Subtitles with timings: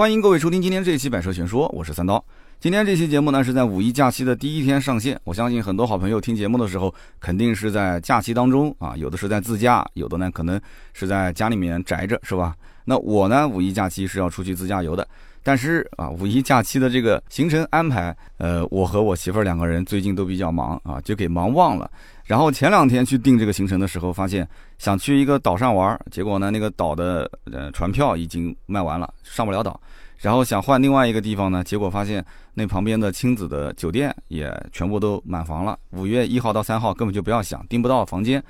[0.00, 2.24] 欢迎各位收听今天这一期《百车全说》，我是三刀。
[2.58, 10.58] 今天这期节目呢是在五一假期的第一天上线，我相信很多好朋友听节目的时候，肯定是在假期当中啊，有的是在自驾，有的呢可能
[10.94, 12.56] 是在家里面宅着，是吧？
[12.86, 15.06] 那我呢，五一假期是要出去自驾游的。
[15.42, 21.90] 但是啊，五一假期的这个行程安排，呃，我和我媳妇儿两个人最近都比较忙啊，就给忙忘了。
[22.30, 24.48] 然后前两天去定这个行程的时候，发现
[24.78, 29.80] 想去一个岛上玩，结果呢，那个岛的呃船票已经卖完了，上不了岛。
[30.18, 32.24] 然后想换另外一个地方呢，结果发现
[32.54, 35.76] 那旁边的亲子的酒店也全部都满房了。
[35.90, 38.40] 五月一号到三号根本就不要想，订不到房间，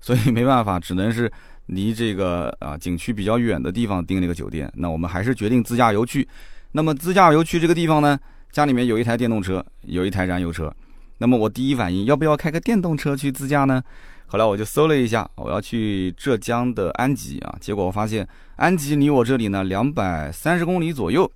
[0.00, 1.30] 所以没办法，只能是。
[1.66, 6.26] 离这个啊景区比较远的地方订了个酒店，那我们还是决定自驾游去。
[6.72, 8.18] 那么自驾游去这个地方呢，
[8.50, 10.74] 家里面有一台电动车，有一台燃油车。
[11.18, 13.82] 那么我第一反应要不要开个电动车去自驾呢？
[14.26, 21.30] 后来我就搜了一下，我要去浙江的安吉啊，结果我发现安吉离我这里呢两百三十公里左右。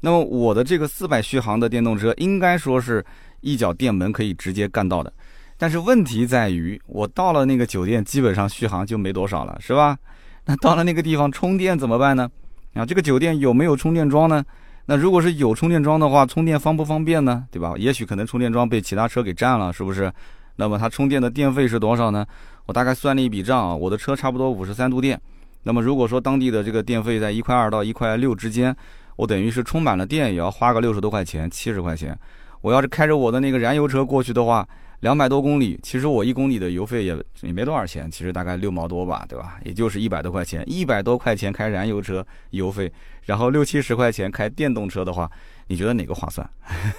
[0.00, 3.04] 那么我的这个四百续航的电动车，应该说是
[3.40, 5.12] 一脚电门可以直接干到的。
[5.56, 9.96] 但是问题在于，我到了那个酒店，基本上续航就没多少了，是吧？
[10.44, 12.28] 那到了那个地方充电怎么办呢？
[12.74, 14.44] 啊，这个酒店有没有充电桩呢？
[14.86, 17.44] 那如果是有充电桩的话，充电方不方便呢？
[17.50, 17.74] 对吧？
[17.76, 20.12] 也许可能充电桩被其他车给占了，是不是？
[20.56, 22.26] 那么它充电的电费是多少呢？
[22.66, 25.20] 我大概算了一笔账啊，我的车差不多五十三度电。
[25.62, 28.74] 那么如果说当地的这个电费在一块二到一块六之间，
[29.16, 32.18] 我等于是充满了电也要花个六十多块钱，七十块钱。
[32.60, 34.66] 我要是开着我的那个燃油车过去的话。
[35.02, 39.58] 两百多公里，其实我一公里的油费也也没多少钱，其实大概六毛多吧，对吧？
[39.64, 42.90] 也就是一百多块钱，一百多块钱开燃油车油费，
[43.24, 45.28] 然后六七十块钱开电动车的话，
[45.66, 46.48] 你觉得哪个划算？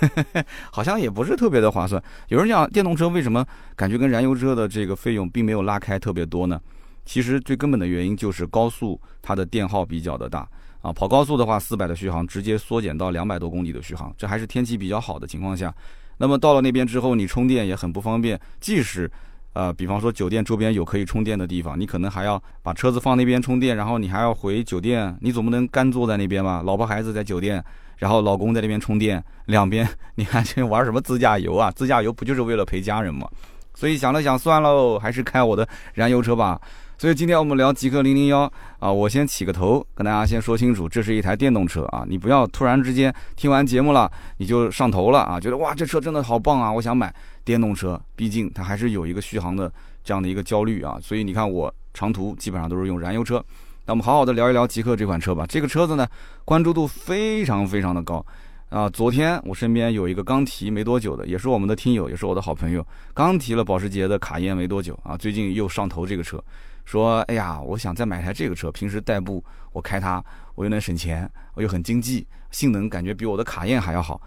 [0.70, 2.04] 好像也不是特别的划算。
[2.28, 6.60] 有人讲电动车为什么感觉跟燃油车的这个费用并没有拉开特别多呢？
[7.06, 10.46] 其实最根本的原因就是高速它的电耗比较的大
[10.82, 15.74] 啊，跑高速的话，四百的续航直接缩减到两百多公里的续航，这还是天气比较好的情况下。
[16.18, 18.40] 那么到了那边之后，你充电也很不方便。
[18.60, 19.10] 即使，
[19.54, 26.62] 呃，比方说酒店周边有可以充电的地方，你可能还要把车子放那边充电，然后你还要回酒店，你总不能干坐在那边吧？
[26.66, 27.64] 老婆孩子在酒店，
[27.98, 31.72] 然后老公在那边充电，两边你看这玩什么自驾游啊？
[31.72, 33.28] 自驾游不就是为了陪家人吗？
[33.76, 36.62] 所以想了想，算喽，还是开我的燃油车吧。
[37.04, 38.50] 所以今天我们聊极客零零幺
[38.80, 47.14] 啊，我先起个头，跟大家先说清楚，这是一台电动车啊，你不要突然之间听完节目了你就上头了啊，觉得哇这车真的好棒啊，我想买
[47.44, 49.70] 电动车，毕竟它还是有一个续航的
[50.02, 53.44] 这样的一个焦虑啊，所以你看我长途基本上都是用燃油车。
[53.86, 56.08] 那我们好好的聊一聊极客这款车吧，这个车子呢
[56.46, 58.26] 关注度非常非常的高
[58.70, 66.42] 啊，昨天我身边有一个刚提没多久的，也是我们的听友，也是我的好朋友，刚提了保时捷的卡宴没多久啊，最近又上头这个车。
[66.86, 70.24] 说，哎呀，我想再买台这个车，平时代步我开它，
[70.56, 74.22] 我又能省钱，我又很经济，性能感觉比我的卡宴还要好。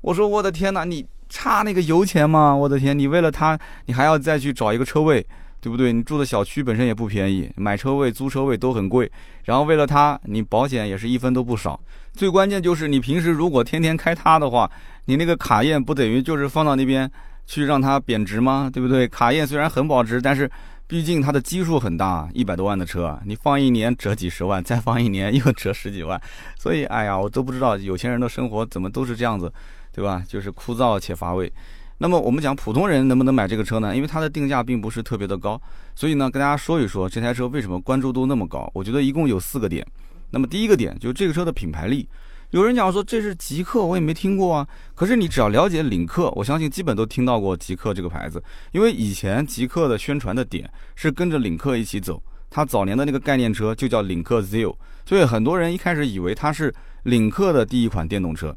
[0.00, 2.54] 我说，我的天哪，你差那个油钱吗？
[2.54, 5.24] 我的天，你为了它，你还要再去找一个车位，
[5.60, 5.92] 对不对？
[5.92, 9.10] 你住的小区本身也不便宜，买车位、租车位都很贵，
[9.44, 11.78] 然后为了它，你保险也是一分都不少。
[12.12, 14.70] 最关键就是你平时如果天天开它的话，
[15.04, 17.10] 你那个卡宴不等于就是放到那边
[17.46, 18.68] 去让它贬值吗？
[18.72, 19.06] 对不对？
[19.06, 20.50] 卡宴虽然很保值，但是。
[20.90, 26.20] 毕竟它的基数很大，一百多万的车，你放一年折几十万，再放一年又折十几万，
[26.58, 29.52] 所以哎呀，我都不知道有钱人的生活怎么都是这样子，
[29.92, 30.20] 对吧？
[30.26, 31.50] 就是枯燥且乏味。
[31.98, 33.94] 那么我们讲普通人能不能买这个车呢？
[33.94, 35.60] 因为它的定价并不是特别的高，
[35.94, 38.68] 所以呢，跟大家说一说这台车为什么关注度那么高。
[38.74, 39.86] 我觉得一共有四个点。
[40.30, 42.08] 那么第一个点就是这个车的品牌力。
[42.50, 44.66] 有人讲说这是极客，我也没听过啊。
[44.96, 48.42] 可是你只要了解领克，我相信基本都听到过极客这个牌子。
[48.72, 54.74] 因为以前极客的宣传的点是跟着领克一起走，它早年的那个概念车就叫领克 ZEO，
[55.06, 56.74] 所以很多人一开始以为它是
[57.04, 58.52] 领克的第一款电动车。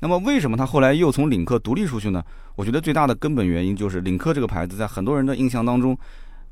[0.00, 2.22] 那么为什么它后来又从领克独立出去呢？
[2.54, 5.98] 我觉得最大的根本原因就是领克这个牌子在很多人的印象当中，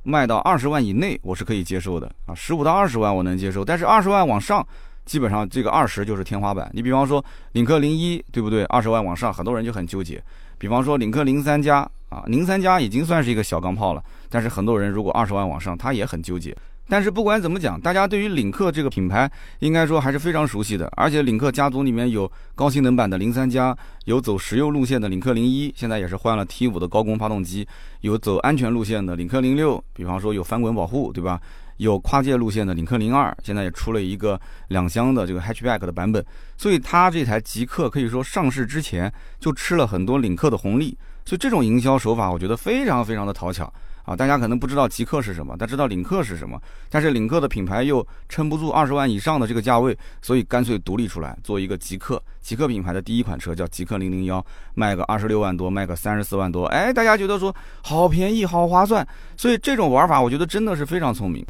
[0.02, 4.66] 卖到二十万以内我是可以接受的啊，十五到二十万我能接受，但是二十万往上。
[5.06, 6.70] 基本上这个二十就是天花板。
[6.74, 8.64] 你比方说领克零一，对不对？
[8.64, 10.22] 二十万往上，很多人就很纠结。
[10.58, 16.54] 比方说领克零三加啊，零三加已经算是一个小钢炮了，但是很多人如果二十万往上，他也很纠结。
[16.88, 20.88] 但是不管怎么讲，大家对于领克这个品牌应该说还是非常熟悉的。
[20.96, 27.66] 而且领克家族里面有高性能版的零三加，有走实用路线的领克零一，现在也是换了 T 五的高功发动机，
[28.02, 31.40] 有走安全路线的领克零六，比方说有翻滚保护，对吧？
[31.78, 36.24] 有跨界路线的领克零二，现在也出了一个两厢的这个 hatchback 的版本，
[36.56, 43.72] 所以它这台极客可以说上市之前就吃了很多领克的红利，所以这种营销手法我觉得非常非常的讨巧
[44.04, 46.60] 啊，大家可能不知道极客是什么，但知道领克是什么。
[46.88, 52.22] 但是领克的品牌又撑不住二十万以上的这个价位，所以干脆独立出来做一个极客。
[52.40, 54.44] 极客品牌的第一款车叫极客零零幺，
[54.74, 56.66] 卖个二十六万多，卖个三十四万多。
[56.66, 59.06] 哎，大家觉得说好便宜，好划算。
[59.36, 61.44] 所以这种玩法，我觉得真的是非常聪明。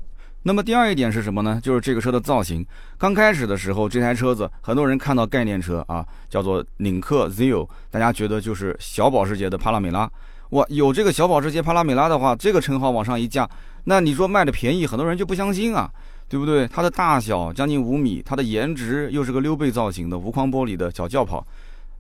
[0.47, 1.61] 那么第二一点是什么呢？
[1.61, 2.65] 就是这个车的造型。
[2.97, 10.09] 刚开始的时候，这台车子很多人看到概念车啊，叫做领克 ZEO，大家觉得就是小保时捷的帕拉梅拉。
[10.51, 13.51] 哇，有这个小保时捷帕拉梅拉的话，这个称号往上一架，
[13.87, 15.91] 那你说卖的便宜，很多人就不相信啊，
[16.29, 16.65] 对不对？
[16.69, 21.45] 它的大小将近五米，它的颜值又是个溜背造型的无框玻璃的小轿跑，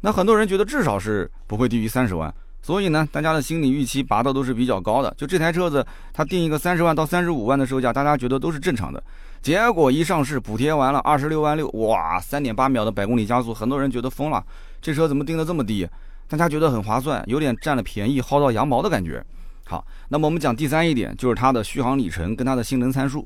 [0.02, 2.32] 那很多人觉得至少是不会低于三十万，
[2.66, 5.14] 所以呢，大家的心理预期拔的都是比较高的。
[5.16, 9.00] 就这台车子，它定一个三十万到三十五万的售价，大家觉得都是正常的。
[9.40, 14.44] 结果一上市，补贴完了二十六万六，哇，三点八秒的百公里加速，很多人觉得疯了，
[14.82, 15.88] 这车怎么定的这么低？
[16.26, 19.24] 大家觉得很划算，有点占了便宜，薅到羊毛的感觉。
[19.66, 23.24] 好，那么我们讲第三一点，就是它的续航里程跟它的性能参数，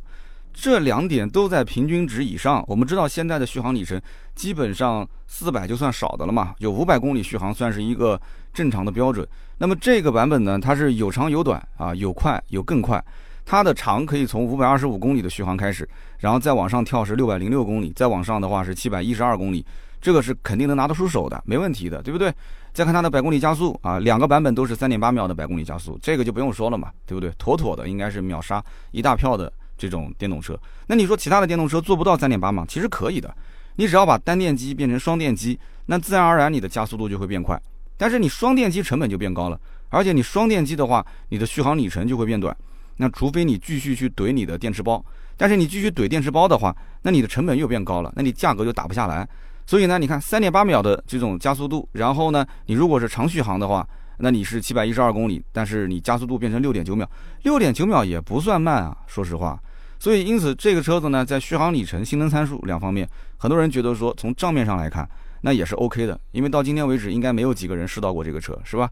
[0.53, 2.63] 这两点都在平均值以上。
[2.69, 3.99] 我们知道现在的续航里程
[4.35, 8.21] 基本上四百就算少的了嘛，有五百公里续航算是一个
[8.52, 9.26] 正常的标准。
[9.58, 13.02] 那么这个版本呢，它是有长有短啊，有快有更快。
[13.44, 15.88] 它的长可以从五百二十五公里的续航开始，
[16.19, 19.64] 然后再往上跳是六百零六公里，再往上的话是七百一十二公里，
[20.00, 22.32] 这个是肯定能拿得出手的，没问题的，对不对？
[22.73, 27.32] 再看它的百公里加速啊，两个版本都是三点八秒的百公里加速，这个就不用说了嘛，对不对？
[27.37, 28.62] 妥妥的应该是秒杀
[28.93, 30.56] 一大票的这种电动车。
[30.87, 32.64] 那你说其他的电动车做不到三点八吗？
[32.69, 33.35] 其实可以的，
[33.75, 37.61] 你只要把单电机变成双电机，那自然而然你的加速度就会变快。
[38.00, 39.61] 但是你双电机成本就变高了，
[39.91, 42.56] 而且你双电机的话，你的续航里程就会变短。
[42.97, 45.05] 那除非你继续去怼你的电池包，
[45.37, 49.29] 但是你继续怼电池包的话，那你的成本又变高了，那你价格就打不下来。
[49.67, 53.87] 所以呢，你看三点八秒的这种加速度，然后呢，你如果是长续航的话，
[54.17, 57.06] 那你是七百一十二公里，但是你加速度变成六点九秒，
[57.43, 59.61] 六点九秒也不算慢啊，说实话。
[59.99, 63.06] 所以因此这个车子呢，在续航里程、性能参数两方面，
[63.37, 65.06] 很多人觉得说从账面上来看，
[65.43, 68.91] 那也是 OK 的，因为到今天为止应该没有几个人试到过这个车，是吧？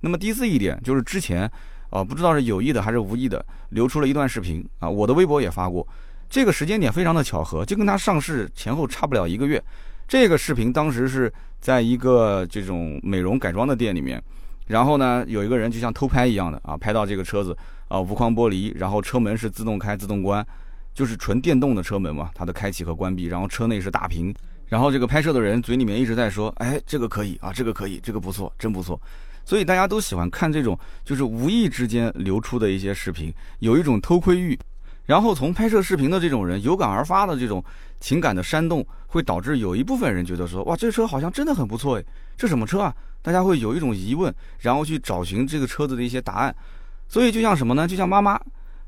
[0.00, 1.50] 那么第四一点就是之前，
[1.90, 5.86] 啊，不知道是有意的还是无意的，流出了一段视频啊，我的微博也发过，
[6.28, 9.62] 这个时间点非常的巧合，就跟它上市前后差不了一个月。
[10.06, 11.30] 这个视频当时是
[11.60, 14.22] 在一个这种美容改装的店里面，
[14.68, 17.54] 然后呢，有一个人就像偷拍一样的啊，拍到这个车子
[17.88, 20.46] 啊，无框玻璃，然后车门是自动开自动关，
[20.94, 24.34] 就是纯电动的车门嘛，它的开启和关闭，然后车内是大屏，
[24.68, 29.00] 然后这个拍摄的人嘴里面一直在说，哎，这个可以啊，这个可以，这个不错，真不错，
[29.44, 34.58] 所以大家都喜欢看这种就是无意之间流出的一些视频，有一种偷窥欲。
[35.06, 37.64] 然后从拍摄视频的这种人有感而发的这种
[37.98, 42.04] 情感的煽动，会导致有一部分人觉得说，哇，这车好像真的很不错诶，
[42.36, 42.94] 这什么车啊？
[43.22, 46.54] 大家会有一种疑问，然后去找寻这个车子的一些答案。
[47.08, 47.88] 所以就像什么呢？
[47.88, 48.38] 就像妈妈，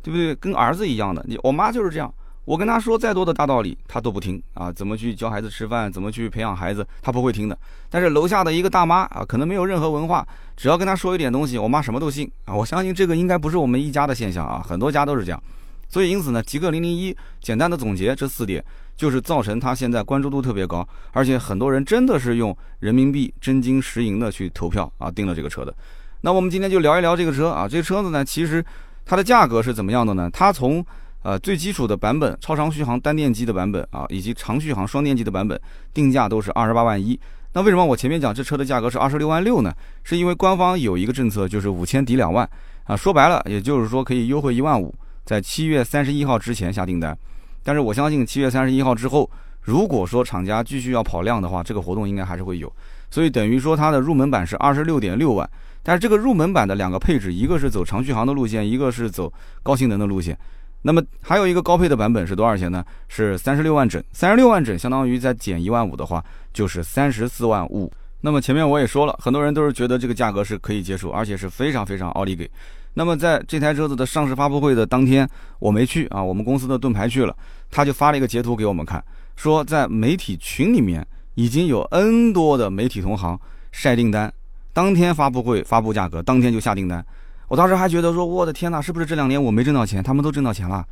[0.03, 0.35] 对不对？
[0.35, 2.13] 跟儿子一样的，你我妈就是这样，
[2.45, 4.73] 我跟她说再多的大道理，她都不听啊。
[4.73, 7.57] 怎么去教孩子吃饭，怎么去培养孩子，她不会听的。
[7.89, 10.27] 但是楼下的一个大妈啊，可能没有任何文化，
[10.57, 12.55] 只要跟她说一点东西，我妈什么都信啊。
[12.55, 15.43] 我相信这个应该不是我们一家的现象啊，很多家都是这样。
[15.89, 18.65] 所以，因此呢，极客零零一简单的总结这四点，
[18.97, 25.75] 就是造成他现在关注度特别高，而且很多人真的是用人民币真金实银的去投票啊，订了这个车的。
[26.21, 28.65] 那我们今天就聊一聊这个车啊，这个车子呢，其实
[29.05, 30.31] 它的价格是怎么样的呢？
[30.33, 30.85] 它从
[31.23, 35.61] 呃最基础的版本超长续航单电机的版本啊，以及长续航双电机的版本，
[35.93, 37.19] 定价都是二十八万一。
[37.53, 39.75] 那为什么我前面讲这车的价格是二十六万六呢？
[40.05, 42.49] 是因为官方有一个政策，就是五千抵两万
[42.85, 44.95] 啊，说白了，也就是说可以优惠一万五。
[45.25, 47.17] 在七月三十一号之前下订单，
[47.63, 49.29] 但是我相信七月三十一号之后，
[49.63, 52.73] 如果说厂家继续要跑量的话，这个活动应该还是会有。
[53.11, 55.49] 所以等于说它的入门版是二十六点六万，
[55.83, 60.37] 但是这个入门版的两个配置，一个是走长续航的路线，一个是走高性能的路线。
[60.83, 62.85] 那么还有一个高配的版本是多少钱呢？
[63.09, 67.93] 是三十六万整，三十六万整相当于再减一万五的话，就是三十四万五。
[68.23, 72.51] 那么前面我也说了，很多人都是觉得这个价格是可以接受，而且是非常非常奥利给。
[72.95, 77.37] 那么在这台车子的上市发布会的当天，我没去啊，我们公司的盾牌去了，
[77.71, 79.03] 他就发了一个截图给我们看，
[79.37, 83.39] 说在媒体群里面已经有 N 多的媒体同行
[83.71, 84.33] 晒订单，
[84.73, 87.05] 当天发布会发布价格，当天就下订单。
[87.51, 90.87] 我当时还觉得说，我的天哪，是不是这两年我没挣到钱，他们都挣到钱了？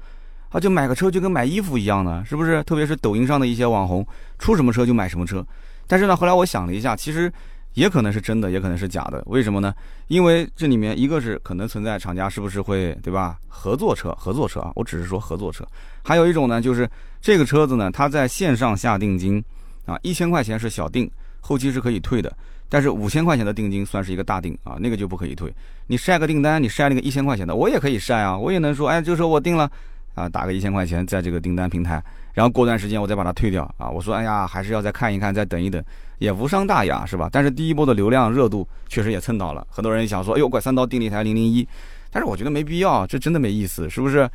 [0.48, 2.60] 啊，就买个车就跟买衣服一样的，是不是？
[2.64, 4.04] 特别是抖音上的一些网红，
[4.40, 5.46] 出什么车就买什么车。
[5.86, 7.32] 但是呢，后来我想了一下，其实。
[7.74, 9.22] 也可能是真的，也可能是假的。
[9.26, 9.72] 为什么呢？
[10.08, 13.38] 因为这里面一个是可能存在厂家是不是会对吧？
[13.46, 15.64] 合作车，合作车啊，我只是说合作车。
[16.02, 19.40] 还有一种呢，就是这个车子呢，它在线上下定金
[19.86, 21.08] 啊，一千块钱是小定，
[21.40, 22.34] 后期是可以退的。
[22.68, 25.52] 但是五千块钱的定金算是一个大定啊，那个就不可以退。
[25.86, 29.70] 你晒个订单，你晒那个一千块钱的，我也可以晒啊，我也能说，哎，这个车我定了，
[30.14, 32.02] 啊，打个一千块钱在这个订单平台，
[32.34, 33.88] 然后过段时间我再把它退掉啊。
[33.88, 35.82] 我说，哎呀，还是要再看一看，再等一等，
[36.18, 37.28] 也无伤大雅，是吧？
[37.32, 41.66] 但是第一波的流量热度确实也蹭到了，很多人想说，哎呦，怪三刀订了一台零零一，
[42.10, 44.28] 但是我觉得没必要，这真的没意思，是不是？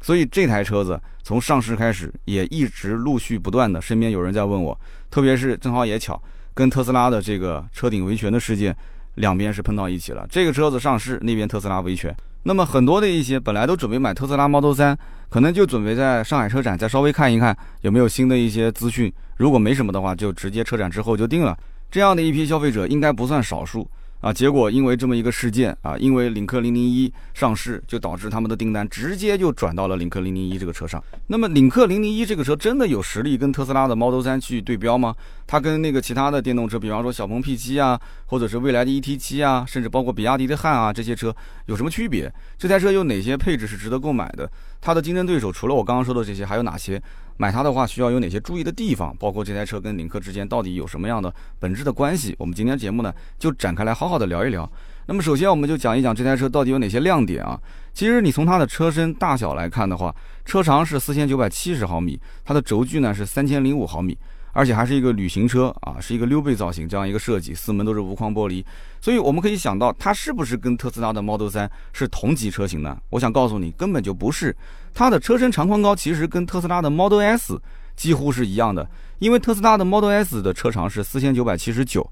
[0.00, 4.76] 所以这台车子从上市开始也一直陆续不断的，身边有人在问我，
[5.10, 6.20] 特别是正好也巧。
[6.54, 8.76] 跟特斯拉的这个车顶维权的事件，
[9.14, 10.26] 两边是碰到一起了。
[10.30, 12.14] 这个车子上市，那边特斯拉维权。
[12.44, 14.96] 那么很多的一些本来都准备买特斯拉 Model 3，
[15.28, 19.12] 可能就准备在上海车展再稍微看一看有没有新的一些资讯。
[19.36, 21.56] 如果没什么的话，就直接车展之后就定了。
[21.90, 23.88] 这样的一批消费者应该不算少数。
[24.22, 31.02] 啊，结果因为这么一个事件啊，因为领克零零一上市，就导致他们的订单直接就转到了领克零零一这个车上。
[31.26, 35.12] 那么领克零零一这个车真的有实力跟特斯拉的 Model 三去对标吗？
[35.44, 41.34] 它跟那个其他的电动车，比方说小鹏 P 七啊，或者是未来的 ET 七啊，甚至包括比亚迪的汉啊这些车
[41.66, 42.32] 有什么区别？
[42.56, 44.48] 这台车有哪些配置是值得购买的？
[44.80, 47.02] 它的竞争对手除了我刚刚说的这些，还有哪些？
[47.42, 49.12] 买它的话需要有哪些注意的地方？
[49.18, 52.36] 包括这台车跟领克之间到底有什么样的本质的关系？
[52.38, 54.70] 我们今天节目呢就展开来好好的聊一聊。
[55.06, 57.60] 那么首先我们就讲一讲这台车到底有哪些亮点啊？
[57.92, 64.16] 其实你从它的车身大小来看的话，车长是四千九百七十毫米，它的轴距呢是三千零五毫米。
[64.52, 68.62] 而且还是一个旅行车啊，是一个溜背造型这样一个设计，四门都是无框玻璃，
[69.00, 72.96] 所以我们可以想到它是不是跟特斯拉的 Model 3是同级车型呢？
[73.10, 74.54] 我想告诉你，根本就不是。
[74.92, 77.58] 它的车身长宽高其实跟特斯拉的 Model S
[77.96, 78.86] 几乎是一样的，
[79.20, 82.06] 因为特斯拉的 Model S 的车长是四千九百七十九，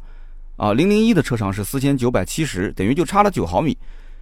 [0.57, 3.77] 啊，零零一的车长是四千九百七十，等于就差了九毫米。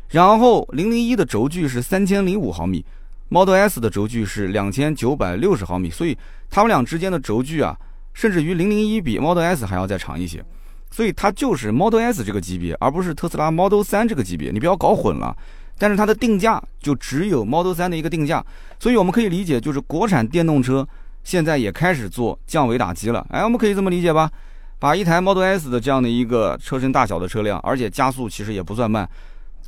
[0.08, 2.84] 然后零零一的轴距是三千零五毫米
[3.28, 6.18] ，Model S 的轴距是两千九百六十毫米，所以
[6.50, 7.78] 它们俩之间的轴距啊。
[8.18, 10.44] 甚至于零零一比 Model S 还要再长一些，
[10.90, 15.37] 所以它就是 Model S 这个级别，而不是特斯拉 Model 3这个级别，你不要搞混了。
[15.78, 18.44] 但是它的定价就只有 Model 3的一个定价，
[18.80, 20.84] 所以我们可以理解，就是国产电动车
[21.22, 23.25] 现在也开始做降维打击了。
[23.30, 24.28] 哎，我们可以这么理解吧？
[24.80, 29.08] 把一台 Model S 的这样的一个车身大小的车辆，而且加速其实也不算慢，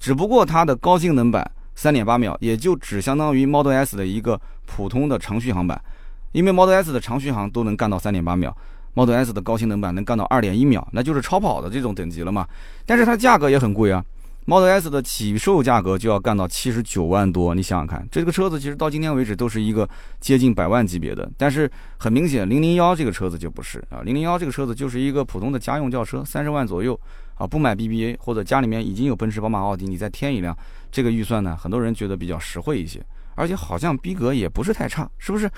[0.00, 5.80] 只不过它的高性能版三点八秒，也就只相当于 Model S 的一个普通的长续航版。
[6.32, 8.56] 因为 Model S 的长续航都能干到三点八秒
[8.94, 12.46] ，Model S 的高性能版能干到二点一秒，那就是超跑的这种等级了嘛。
[12.86, 14.04] 但是它价格也很贵啊
[14.46, 17.54] ，Model S 的起售价格就要干到七十九万多。
[17.54, 19.88] 你想想看，这个车子其实到今天为止都是一个
[20.20, 21.28] 接近百万级别的。
[21.36, 26.98] 但是很明显，零零幺这个车子就不是啊，零零幺这个车子就是一个普通的家用轿车，三十万左右
[27.34, 30.56] 啊，不买 BBA 或者家里面已经有奔驰、宝马、奥迪，你再添一辆，
[30.92, 35.50] 这个预算呢，很多人觉得比较实惠一些，而且好像逼格也不是太差，是不是？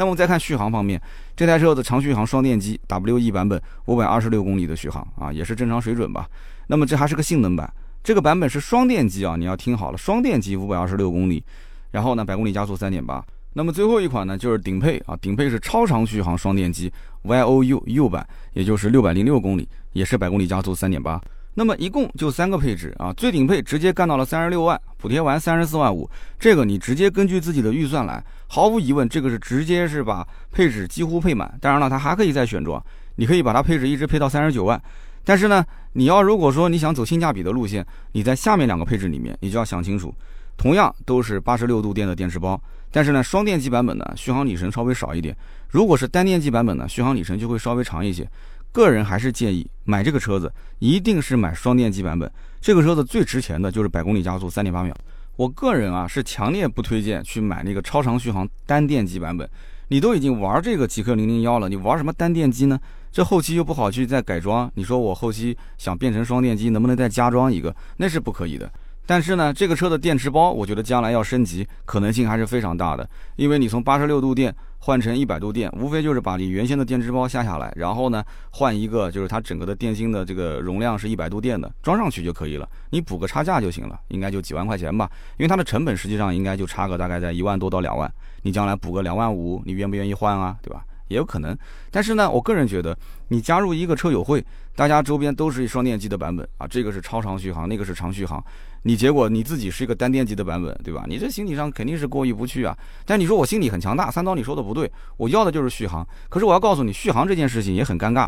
[0.00, 0.98] 那么再看续航方面，
[1.36, 6.26] 这台车的长续航双电机 WE 版本五百二十六公里的续航啊，也是正常水准吧。
[6.68, 7.70] 那么这还是个性能版，
[8.02, 11.44] 这个版本是双电机啊，你要听好了，双电机五百二十六公里，
[11.90, 13.22] 然后呢百公里加速三点八。
[13.52, 16.90] 那么最后一款呢就是顶配啊，顶配是超长续航双电机
[17.24, 21.20] YOU U 版，也就是六百零六公里，也是百公里加速三点八。
[21.52, 31.56] 那么一共就三个配置啊，最顶配直接干到了三十六万，补贴完三十四万五，这个你直接根据自己的预算来，毫无疑问，这个是直接是把配置几乎配满。
[31.60, 34.82] 当然了，它还可以再选装，你可以把它配置一直配到三十九万。
[35.24, 40.12] 但是呢，你要如果说你想走性价比的路线，你在下面两个配置里面，你就要想清楚，
[40.56, 45.36] 同样都是八十六度电的电池包，但是呢，双电机版本呢续航里程稍微少一点，
[45.68, 48.28] 如果是单电机版本呢，续航里程就会稍微长一些。
[48.72, 52.28] 个人还是建议买这个车子，一定是买双电机版本。
[52.60, 54.92] 这个车子最值钱的就是百公里加速三点八秒。
[55.40, 59.48] 我个人啊是强烈不推荐去买那个超长续航单电机版本。
[59.88, 62.78] 你都已经玩这个极氪零零幺了，你玩什么单电机呢？
[63.10, 64.70] 这后期又不好去再改装。
[64.74, 67.74] 你说我后期想变成双电机，能不能再加装一个？
[67.96, 68.70] 那是不可以的。
[69.06, 74.54] 但是呢，这个车的电池包，我觉得将来要升级可能性还是非常大的，因为你从八十六度电。
[74.82, 82.66] 换成一百度电，无非就是把你原先的电池包下下来，然后呢换一个，就是它整个的电芯的这个容量是一百度电的，装上去就可以了。
[82.88, 85.10] 你补个差价就行了，应该就几万块钱吧。
[85.36, 88.10] 因为它的成本实际上应该就差个大概在一万多到两万。
[88.40, 90.56] 你将来补个两万五，你愿不愿意换啊？
[90.62, 90.82] 对吧？
[91.10, 91.56] 也有可能。
[91.90, 92.96] 但是呢，我个人觉得，
[93.28, 94.42] 你加入一个车友会，
[94.74, 98.42] 大家周边都是一双电机的版本啊，这个是超长续航，那个是长续航。
[98.84, 101.04] 你结果你自己是一个单电机的版本，对吧？
[101.06, 102.74] 你这心理上肯定是过意不去啊。
[103.04, 106.06] 但你说我心里很强大，三刀你说的不对，我要的就是续航。
[106.30, 108.26] 可是我要告诉你，续航这件事情也很尴尬，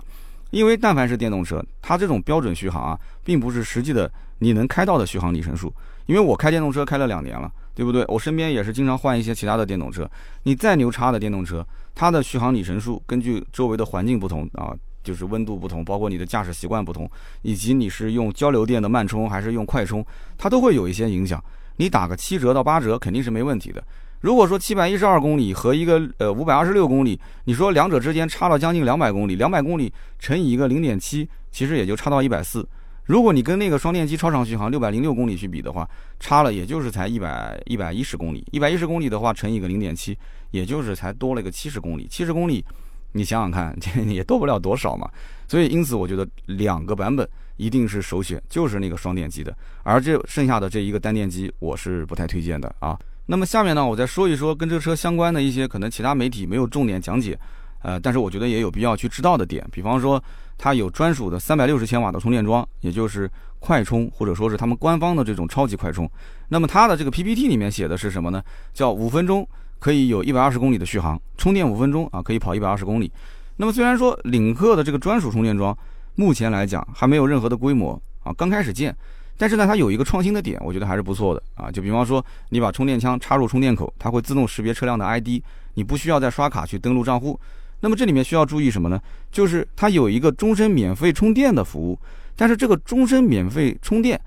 [0.50, 5.72] 因为但凡是电动车，它这种标准续航啊，并不是实际的你能开到的续航里程数。
[6.06, 8.04] 因为我开电动车开了两年了，对不对？
[8.08, 10.08] 我身边也是经常换一些其他的电动车。
[10.42, 17.10] 你再牛叉的电动车，它的续航里程数根据周围的环境不同啊，就是温度不同，包括你的驾驶习惯不同，
[17.42, 20.04] 以及你是用交流电的慢充还是用快充，
[20.36, 21.42] 它都会有一些影响。
[21.76, 23.82] 你打个七折到八折肯定是没问题的。
[24.20, 32.64] 如果说七百一十二公里和一个呃五百二十六公里，你说两者之间差了将近两百公里，两百公里乘以一个零点七，其实也就差到一百四。
[33.04, 35.88] 如果你跟那个双电机超长续航六百零六公里去比的话，
[36.20, 40.16] 差了也就是才一百一百一十公里，一百一十公里的话乘以个零点七，
[40.52, 42.64] 也就是才多了个七十公里，七十公里，
[43.12, 45.10] 你想想看，这也多不了多少嘛。
[45.48, 52.98] 所以因此我觉得两个版本一定是首选，就是那个双电机的，而这剩下的这一个单电机我是不太推荐的啊。
[53.26, 57.38] 那么下面呢，我再说一说跟这车相关的一些可能其他媒体没有重点讲解，
[57.82, 59.66] 呃，但是我觉得也有必要去知道的点。
[59.70, 60.22] 比方说，
[60.62, 63.28] 它有专属的三百六十千瓦的充电桩，也就是
[63.58, 66.08] 快充，或者说是他们官方的这种超级快充。
[66.50, 68.40] 那么它的这个 PPT 里面写的是什么呢？
[68.72, 69.44] 叫五分钟
[69.80, 73.10] 可以有一百二十公里的续航，充电五分钟啊可以跑一百二十公里。
[73.56, 75.76] 那么虽然说领克的这个专属充电桩
[76.14, 78.96] 目前来讲还没有任何的规模啊，刚开始建。
[79.36, 81.72] 但是呢，它有一个创新的点，我觉得还是不错的啊。
[81.72, 85.42] 就比方说，你把充电枪插入充电口，它会自动识别车辆的 ID，
[85.74, 87.40] 你不需要再刷卡去登录账户。
[87.82, 88.98] 那么这里面需要注意什么呢？
[89.30, 91.98] 就是它有一个终身免费充电的服务，
[92.34, 94.18] 但是这个终身免费充电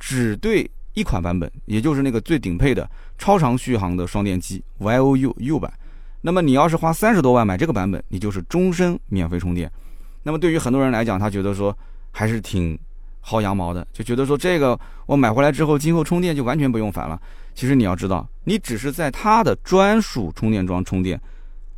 [0.00, 5.72] 只对一款版本，也就是那个最顶配的超长续航的双电机 Y O U U 版。
[6.22, 9.70] 那么你要是花三十多万买这个版本，你就是终身免费充电。
[10.22, 11.76] 那么对于很多人来讲，他觉得说
[12.10, 12.76] 还是挺。
[13.24, 14.76] 薅羊毛的就觉得说这个
[15.06, 17.16] 我买回来之后，今后充电就完全不用烦了。
[17.54, 21.20] 其实你要知道，你只是在它的专属充电桩充电，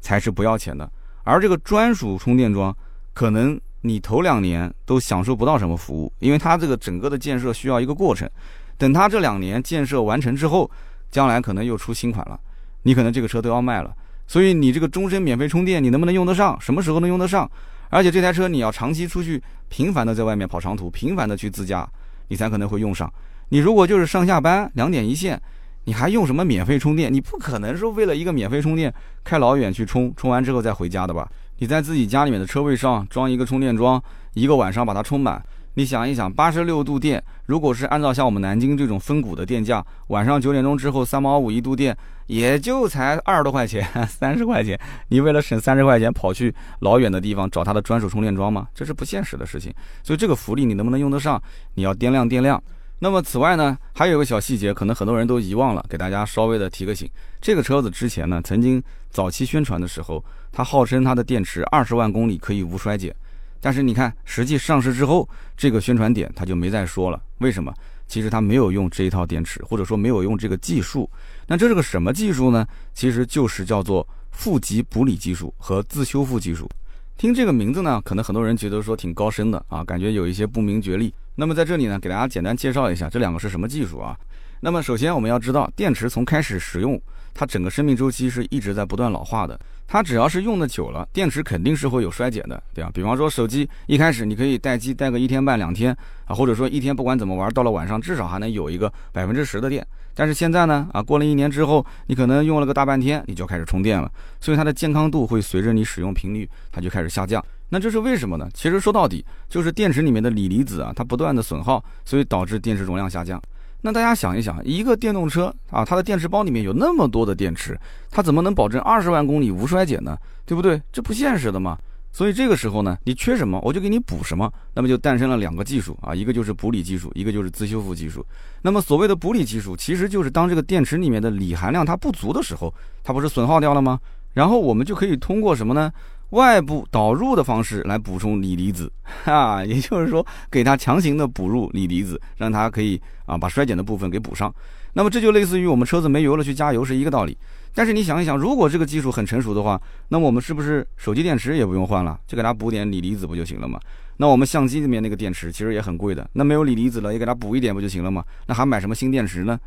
[0.00, 0.90] 才是不要钱的。
[1.24, 2.74] 而这个专属充电桩，
[3.12, 8.30] 可能你头两年都享受不到什么服务，因为它这个整个的建设需要一个过程。
[8.78, 10.70] 等它这两年建设完成之后，
[11.10, 12.38] 将来可能又出新款了，
[12.82, 13.94] 你可能这个车都要卖了。
[14.26, 16.58] 所以你这个终身免费充电，你能不能用得上？
[16.60, 17.50] 什么时候能用得上？
[17.90, 21.88] 而且这台车你要长期出去，频繁的在外面跑长途，频繁的去自驾，
[22.28, 23.12] 你才可能会用上。
[23.50, 25.40] 你如果就是上下班两点一线，
[25.84, 27.12] 你还用什么免费充电？
[27.12, 31.28] 你不可能说为了一个免费充电开老远去充，充完之后再回家的吧？
[31.58, 35.42] 你在自己家里面的车位上装一个充电桩，一个晚上把它充满。
[35.76, 41.96] 你想一想，八十六度电，如果是按照像我们南京这种分股的电价，晚上九点钟之后三毛五一度电，
[42.28, 44.78] 也就才二十多块钱， 三十块钱。
[45.08, 48.68] 你为了省三十块钱，跑去老远的地方找他的专属充电桩吗？
[48.72, 49.74] 这是不现实的事情。
[50.02, 51.42] 所以这个福利你能不能用得上？
[51.74, 52.62] 你要掂量掂量。
[53.00, 57.10] 那么此外呢，还有一个小细节，可能很多人都遗忘了，给大家稍微的提个醒。
[57.40, 63.14] 这个车子之前呢，曾经早期宣传的时候，它号称它的电池二十万公里可以无衰减。
[63.60, 67.20] 但是你看，实际上市之后，这个宣传点他就没再说了。
[67.38, 67.72] 为什么？
[68.06, 71.08] 其实他没有用这一套电池，或者说没有用这个技术。
[71.46, 72.66] 那这是个什么技术呢？
[72.92, 76.68] 其实就是叫做负极补理技术和自修复技术。
[77.16, 81.12] 听这个名字呢，可能很多人觉得说挺高深的啊，感觉有一些不明觉厉。
[81.36, 84.16] 那么在这里呢，给大家简单介绍一下这两个是什么技术啊？
[84.60, 87.00] 那么首先我们要知道，电池从开始使用，
[87.34, 89.58] 它整个生命周期是一直在不断老化的。
[89.86, 92.90] 它只要是用的久了，电池肯定是会有衰减的，对吧？
[92.94, 95.94] 比方说手机一开始你可以待机待个一天半两天
[96.24, 99.86] 啊，或者说一天不管怎么玩，到了晚上至少还能有一个百分之十的电。
[100.14, 107.44] 但是现在呢，啊，过了一年之后，你可能用了个大半天，你就开始充电了，所以它的健康度会随着你使用频率，它就开始下降。
[107.68, 108.48] 那这是为什么呢？
[108.54, 113.40] 其实说到底，就是电池里面的锂离子啊，它不断的损耗，所以导致电池容量下降。
[113.80, 117.78] 那大家想一想，一个电动车啊，它的电池包里面有那么多的电池，
[118.10, 120.16] 它怎么能保证二十万公里无衰减呢？
[120.46, 120.80] 对不对？
[120.92, 121.76] 这不现实的嘛。
[122.12, 124.48] 所以这个时候呢，你缺什么，我就给你补什么。
[124.72, 128.24] 那么就诞生了两个技术啊，一个就是补锂技术，一个就是自修复技术。
[128.62, 132.72] 那么所谓的补锂技术，其实就是当这个电池里面的锂含量它不足的时候，
[133.02, 133.98] 它不是损耗掉了吗？
[134.32, 135.92] 然后我们就可以通过什么呢？
[136.30, 138.90] 外部导入的方式来补充锂离子，
[139.24, 144.52] 哈， 也就是说给它强行的补入锂离子，让它可以啊把衰减的部分给补上。
[144.94, 147.36] 那么这就类似于我们车子没油了去加油是一个道理。
[147.76, 153.80] 但是你想一想，如果这个技术很成熟的话，那么我们是不是手机电池也不用换了，就给它补点锂离子不就行了吗？
[154.16, 158.24] 那我们相机里面那个电池其实也很贵的，那没有锂离子了，也给它补一点不就行了吗？
[158.46, 159.58] 那还买什么新电池呢？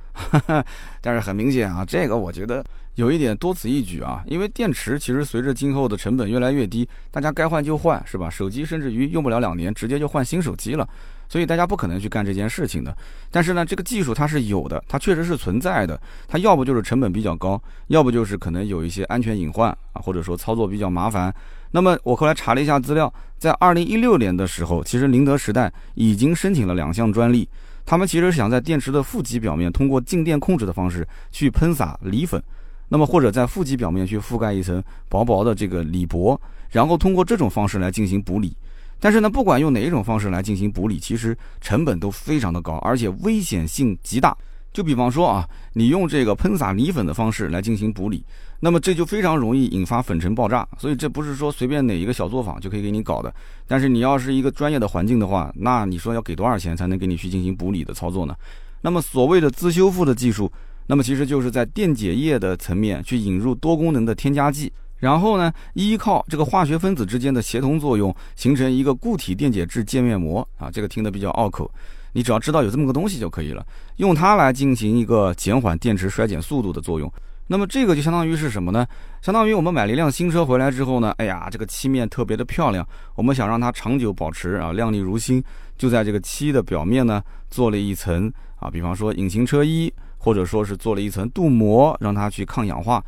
[1.01, 2.63] 但是很明显啊，这个我觉得
[2.95, 8.29] 有一点多此一举啊，因为电池其实随着今后的成本越来越低，大家该换就换，是吧？
[8.29, 10.87] 手机甚至于用不了两年，直接就换新手机了。
[11.29, 12.95] 所以大家不可能去干这件事情的，
[13.29, 15.99] 但是呢，这个技术它是有的，它确实是存在的。
[16.25, 21.33] 它要不就是成本比较高，要不就是可能有一些安全隐患啊，或者说操作比较麻烦。
[21.71, 27.47] 那么我后来查了一下资料，在二零一六年的时候，其实宁德时代已经申请了两项专利。
[27.85, 32.41] 他们其实想在电池的负极表面通过静电控制的方式去喷洒锂粉，
[32.89, 38.55] 那么或者在负极表面去覆盖一层薄薄的这个锂箔，然后通过这种方式来进行补锂。
[38.99, 44.35] 但是呢，不管用哪一种方式来进行补锂，其实成本都非常的高，而且危险性极大。
[44.77, 48.23] 就比方说啊，你用这个喷洒泥粉的方式来进行补理，
[48.59, 50.67] 那么这就非常容易引发粉尘爆炸。
[50.77, 53.33] 所以这不是说随便哪一个小作坊就可以给你搞的。
[53.65, 58.35] 但是你要是一个专业的环境的话，那你说要给多少钱才能给你去进行补理的操作呢？
[58.81, 60.51] 那么所谓的自修复的技术，
[60.85, 64.71] 那么其实就是在电解液的层面去引入多功能的添加剂。
[64.99, 71.71] 然后呢，依靠这个化学分子之间的协同作用，形成一个固体电解质界面膜啊，这个听得比较拗口，
[72.17, 73.63] 你只要知道有这么个东西就可以了，
[73.97, 77.13] 用它来进行一个减缓电池衰减速度的作用。
[77.45, 78.87] 那么这个就相当于是什么呢？
[79.21, 85.43] 相当于我们买了一辆新车回来之后呢，哎呀，这个漆面特别的漂亮，我们想让它长久保持啊亮丽如新，
[85.77, 92.99] 就在这个漆的表面呢做了一层啊，比方说隐形车衣，或者说是做了一层镀膜，让它去抗氧化。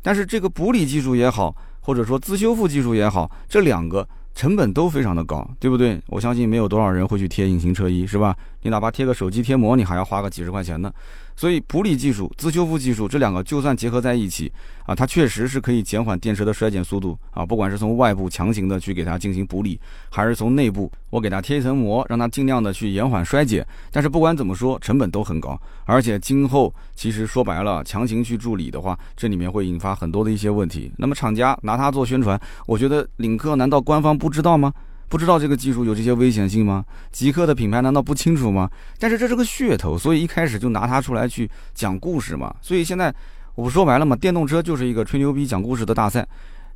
[0.00, 6.00] 但是这个补理技术也好，或者说自修复技术也好，这两个成本都非常的高，对不对？
[6.08, 8.36] 我相信没有多少人会去贴隐形车衣，是吧？
[8.62, 10.92] 你哪怕贴个手机贴膜，你还要花个几十块钱呢。
[11.36, 14.50] 所以，补理技术、自修复技术这两个就算结合在一起
[14.86, 17.44] 啊，它确实是可以减缓电池的衰减速度啊。
[17.44, 19.78] 不管是从外部强行的去给它进行补理，
[20.10, 23.66] 还是从内部我给它贴一层膜，让它尽量的去延缓衰减。
[23.90, 30.90] 但是不管怎么说，成本都很高，而且今后其实说白了，强行去助理的话，这里面会引发很多的一些问题。
[30.96, 34.72] 那么厂家拿它做宣传，我觉得领克难道官方不知道吗？
[35.10, 36.82] 不知道这个技术有这些危险性吗？
[37.12, 38.70] 极客的品牌难道不清楚吗？
[38.98, 42.56] 但是这是个噱头，所以一开始就拿它出来去讲故事嘛。
[42.62, 43.14] 所以现在
[43.54, 46.26] 我不说白了嘛，电动车就是一个吹牛逼讲故事的大赛。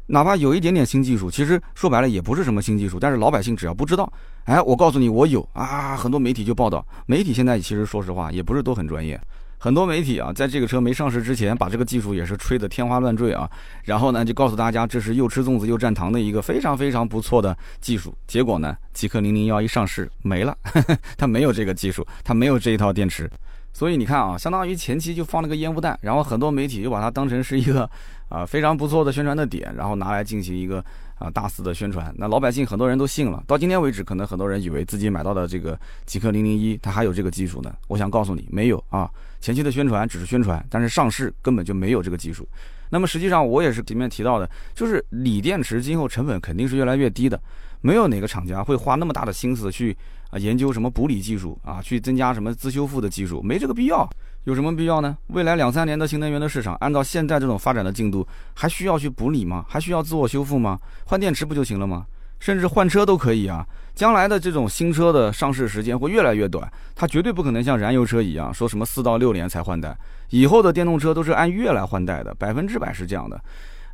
[0.08, 4.12] 哪怕有一点点新技术，其实说白了也不是什么新技术，但是老百姓只要不知道，
[4.44, 6.86] 哎，我告诉你我有啊，很多媒体就报道。
[7.06, 9.18] 媒体现在其实说实话也不是都很专业。
[9.58, 13.50] 很多媒体啊，在这个车没上市之前，把这个技术也是吹得天花乱坠啊，
[13.84, 18.14] 然后呢，就告诉大家这是又吃粽子又蘸糖的一个非常非常不错的技术。
[18.26, 20.56] 结果呢，极氪零零幺一上市没了，
[21.18, 23.28] 它没有这个技术，它没有这一套电池。
[23.72, 27.88] 所以你看啊，相当于前期就放了个烟雾弹，然后很多媒体又把它当成是一个
[28.28, 30.84] 啊非常不错的宣传的点，然后拿来进行一个。
[31.18, 33.42] 啊，大肆的宣传，那老百姓很多人都信了。
[33.46, 37.74] 到今天为止，可能很多人以为自己买到的这个极客零零一，它还有这个技术呢。
[37.88, 39.10] 我想告诉你，没有啊。
[39.40, 42.48] 前期的宣传只是宣传，但是上市根本就没有这个技术。
[42.90, 47.40] 那么实际上，我也是前面提到的，就是锂电池今后成本肯定是越来越低的，
[47.80, 49.96] 没有哪个厂家会花那么大的心思去
[50.30, 54.08] 啊研究什么补锂技术啊，去增加什么自修复的技术，没这个必要。
[54.48, 55.14] 有什么必要呢？
[55.26, 59.62] 未来两三年的新能源的市场，按照现在这种发展的进度，还需要去补锂吗？
[59.68, 60.80] 还需要自我修复吗？
[61.04, 62.06] 换电池不就行了吗？
[62.40, 63.66] 甚至换车都可以啊！
[63.94, 69.94] 将来的这种新车的上市时间会越来越短，它绝对不可能像燃油车一样说什么四到六年才换代。
[70.30, 73.38] 以后的电动车都是按月来换代的，百分之百是这样的。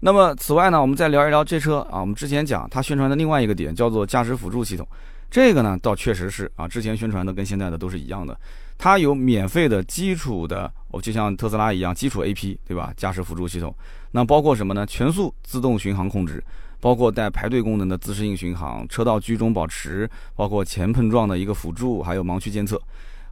[0.02, 4.86] 那么此外呢，我们再聊一聊这车啊，我们之前讲它宣传的另外一个点叫做驾驶辅助系统，
[5.34, 8.38] 这个呢倒确实是啊，之前宣传的跟现在的都是一样的。
[8.78, 12.92] 它有免费的基础的，哦，就像特斯拉一样，基础 A P 对吧？
[12.96, 13.74] 驾驶辅助系统，
[14.12, 14.86] 那包括什么呢？
[14.86, 16.40] 全速自动巡航控制，
[16.78, 22.80] 包括带排队功能的自适应巡航，车道居中保持，包括前碰撞的一个辅助，还有盲区监测。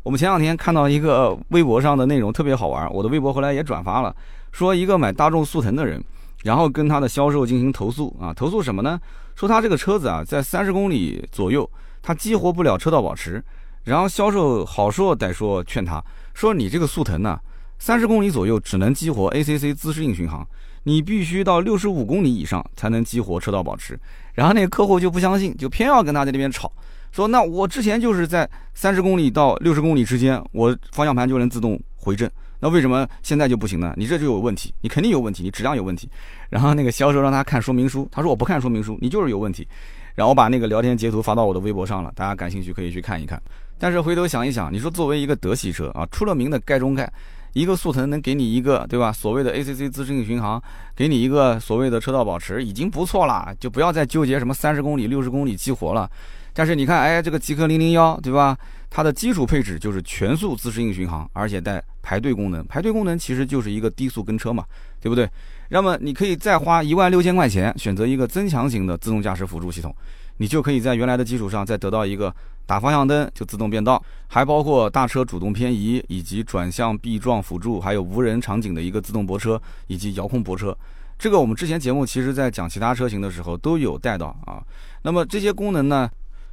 [0.03, 4.13] 我们前两天看到一个微博上的内容特别好玩，我的微博后来也转发了，
[4.51, 6.03] 说一个买大众速腾的人，
[6.43, 9.01] 然后跟他的销售进行投诉啊，投诉什么呢？
[9.37, 11.69] 说他这个车子啊，在三十公里左右，
[12.03, 13.43] 他激活不了车道保持。
[13.85, 16.01] 然后销售好说歹说劝他
[16.35, 17.37] 说：“你这个速腾呢，
[17.79, 20.47] 三十公里左右只能激活 ACC 自适应巡航，
[20.85, 23.99] 你必须到六十五公里以上才能激活车道保持。”
[24.35, 26.71] 然后那个客户就不相信，就偏要跟他在那边吵，
[27.11, 33.93] 说：“那我之前就是在三十公里到六十公里之间，我方向盘就能自动回正，那为什么现在就不行呢？
[33.97, 36.09] 你这就有问题，你肯定有问题，你质量有问题。”
[36.51, 39.67] 然后那个销售让他看说明书，他说：“我不看说明书，你就是有问题。”
[40.15, 43.41] 然后把那个聊天截图发到我的微博上了，大家感兴趣可以去看一看。
[43.79, 47.13] 但是回头想一想，你说作为一个德系车啊，出了名的盖中盖，
[47.53, 49.13] 一个速腾能给你一个对吧？
[49.13, 50.63] 所谓的 ACC 自适应巡航，
[50.95, 56.09] 给你一个所谓的车道保持，已经不错了，就不要再纠结什么三十公里、六十公里激活了。
[56.55, 58.57] 但是你看，哎，这个极氪零零幺对吧？
[58.91, 62.63] 它的基础配置就是全速自适应巡航，而且带排队功能。
[62.67, 64.65] 排队功能其实就是一个低速跟车嘛，
[65.01, 65.27] 对不对？
[65.73, 69.95] 那么你可以再花一万六千块钱选择一个增强型的自动驾驶辅助系统，
[70.37, 72.33] 你就可以在原来的基础上再得到一个。
[72.67, 80.77] 打方向灯就自动变道，还包括大车主动偏移，以及转向避撞辅助，还有无人场景的一个自动泊车以及遥控泊车。
[81.19, 84.63] 这个我们之前节目其实在讲其他车型的时候都有带到啊。
[85.03, 86.09] 那么这些功能呢，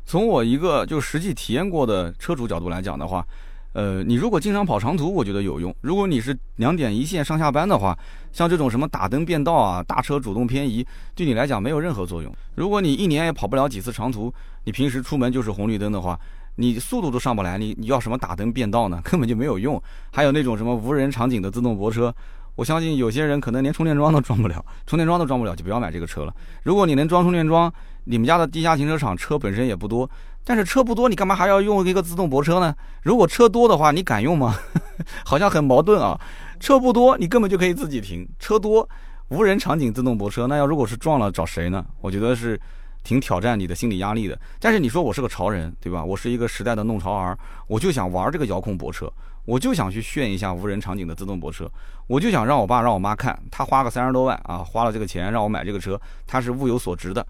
[0.05, 3.25] 从我一个就实际体验过的车主角度来讲的话。
[3.73, 5.73] 呃，你如果经常跑长途，我觉得有用。
[5.82, 7.97] 如果你是两点一线上下班的话，
[8.32, 12.34] 像这种什么打灯变道啊、大车主动偏移，对你来讲没有任何作用。
[12.55, 16.19] 如果你一年也跑不了几次长途，你平时出门就是红绿灯的话，
[16.55, 18.99] 你速度都上不来，你你要什么打灯变道呢？
[19.03, 19.82] 根本就没有用。
[20.12, 22.13] 还有那种什么无人场景的自动泊车，
[22.60, 26.34] 我相信有些人可能连充电桩都装不了，充电桩都装不了，就不要买这个车了。
[26.62, 30.10] 如果你能装充电桩，你们家的地下停车场车本身也不多，
[30.43, 32.76] 但是车不多，你干嘛还要用一个自动泊车呢？
[33.02, 34.54] 如果车多的话，你敢用吗？
[35.24, 36.19] 好像很矛盾啊。
[36.60, 38.88] 车不多，你根本就可以自己停；车多，
[39.30, 41.86] 无人场景自动泊车，那要如果是撞了，找谁呢？
[42.02, 42.60] 我觉得是。
[43.02, 46.04] 挺挑战你的心理压力的，但是你说我是个潮人，对吧？
[46.04, 49.10] 我是一个时代的弄潮儿，我就想玩这个遥控泊车，
[49.45, 51.69] 我就想去炫一下无人场景的自动泊车，
[52.08, 57.25] 我就想让我爸让我妈看，他花个三十多万啊，花了这个钱让我买这个车，他是物有所值的。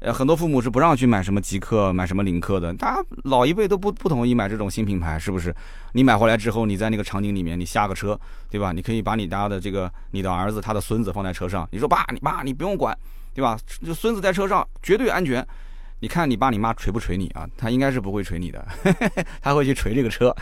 [0.00, 5.54] 呃，很多父母是不让去买什么极客、买什么领克的，他老一辈都不不同意买这种新品牌，是不是？
[5.92, 8.18] 你买回来之后，你在那个场景里面，你下个车，
[8.50, 8.72] 对吧？
[8.72, 12.96] 你可以把你家的这个你的儿子、他的孙子放在车上，你说爸，你爸你不用管。
[13.34, 13.58] 对吧？
[13.84, 15.46] 就孙子在车上绝对安全。
[16.00, 17.46] 你看你爸你妈锤不锤你啊？
[17.54, 18.66] 他应该是不会锤你的，
[19.42, 20.34] 他会去锤这个车。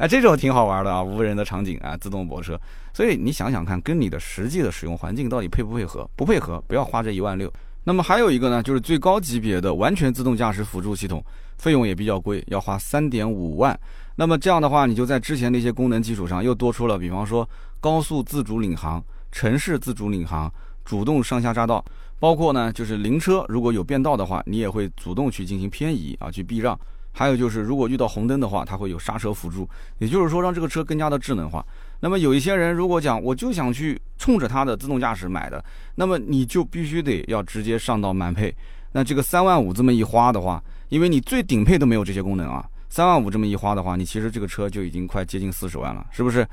[0.00, 2.58] 啊，这种挺好玩的啊，无人的场景啊，自动泊车。
[2.94, 6.08] 所以你想想看，跟你的实际的使用环境到底配不配合？
[6.16, 7.52] 不配合，不要花这一万六。
[7.84, 11.22] 那么还有一个呢，就是最高级别的完全自动驾驶辅助系统，
[11.58, 13.78] 费用也比较贵，要花三点五万。
[14.16, 17.46] 那么这样的话，你就在之前那些功能基础上又多出了，比方说
[17.78, 20.50] 高速自主领航、城市自主领航、
[20.82, 21.84] 主动上下匝道。
[22.18, 26.78] 包括呢，就是灵车如果有变道的话，你也会主动去进行偏移啊，去避让。
[27.12, 29.68] 还有就是，如果遇到红灯的话，它会有刹车辅助，
[29.98, 31.64] 也就是说让这个车更加的智能化。
[32.00, 35.62] 那么有一些人如果讲，我就想去冲着它的自动驾驶买的，
[35.96, 38.54] 那么你就必须得要直接上到满配。
[38.92, 46.46] 那这个三万五这么一花的话，因为你最顶配都没有这些功能啊，三万五这么一花的话，你其实这个车就已经快接近四十万了，是不是？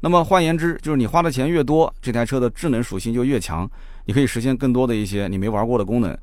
[0.00, 3.68] 那么换言之，就是你花的钱越多，这台车的智能属性就越强。
[4.06, 6.16] 你可以实现更多的一些你没玩过的功能。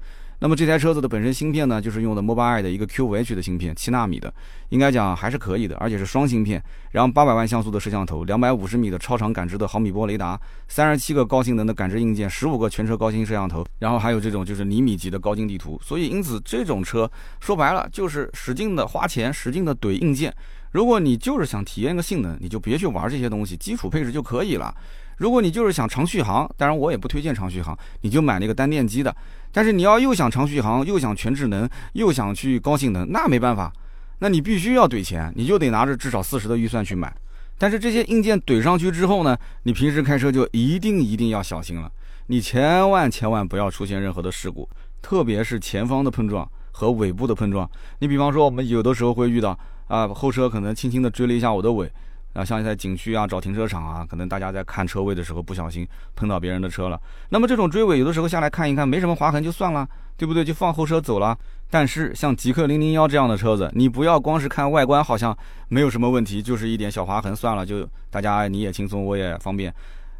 [0.43, 4.33] 那么这台车子的本身芯片呢，就是用的 Mobileye 的一个 Q5H 的芯片，七纳米的，
[4.69, 6.61] 应该讲还是可以的，而且是双芯片。
[6.89, 15.79] 然后八百万像素的摄像头，两百五十米的超长感知的毫米波雷达，三十七个高性能的感知硬件，十五个全车高清摄像头，然后还有这种就是厘米级的高精地图。
[15.79, 20.33] 所以因此这种车说白了就是使劲的花钱，使劲的怼硬件。
[20.71, 24.73] 如果你就是想体验个性能，你就别去玩这些东西，基础配置就可以了。
[25.17, 29.15] 如果你就是想长续航，当然我也不推荐长续航，你就买那个单电机的。
[29.51, 33.71] 但是你要又想长续航，又想全智能，又想去高性能，那没办法，
[34.19, 37.13] 那你必须要怼钱，你就得拿着至少四十的预算去买。
[37.57, 41.91] 但是这些硬件怼上去之后呢，你平时开车就一定一定要小心了，
[42.27, 44.67] 你千万千万不要出现任何的事故，
[45.01, 47.69] 特别是前方的碰撞和尾部的碰撞。
[47.99, 51.91] 你比方说，我们有的时候会遇到啊，后车可能轻轻的追了一下我的尾。
[52.33, 56.99] 啊，像在景区啊、找停车场啊，可能大家在看车位的时候不小心碰到别人的车了。
[57.29, 60.43] 那么这种追尾，有的时候下来看一看，没什么划痕就算了，对不对？
[60.43, 61.37] 就放后车走了。
[61.69, 65.37] 但是像极客零零幺这样的车子，你不要光是看外观好像
[65.69, 69.73] 没有什么问题，就是一点小划痕算了，就大家你也轻松，我也方便。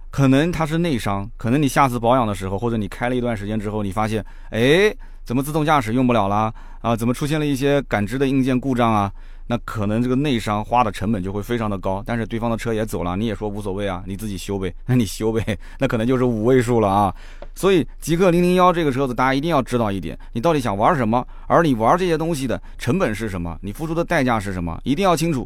[0.10, 4.94] 可能它是内伤，可能你下次保养的时候，或者你开了一段时间之后，你发现，哎，
[5.24, 6.54] 怎么自动驾驶用不了啦？
[6.82, 9.12] 啊，怎么出现了一些感知的硬件故障啊？
[9.52, 17.14] 那可能这个内伤花的成本就会非常的高，但是对方的车也走了，你也说无所谓啊，你自己修呗， 那你修呗， 那可能就是五位数了啊。
[17.54, 25.46] 所以极客零零幺这个车子，大家一定要知道一点，你到底想玩什么，而你玩这些东西的成本是什么，你付出的代价是什么，一定要清楚。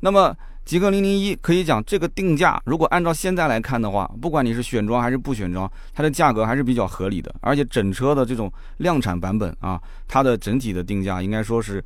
[0.00, 11.80] 那么极客零零一可以讲这个定价，如果按照现在来看的话，不管你是选装还是不选装，它的价格还是比较合理的，而且整车的这种量产版本啊，它的整体的定价应该说是。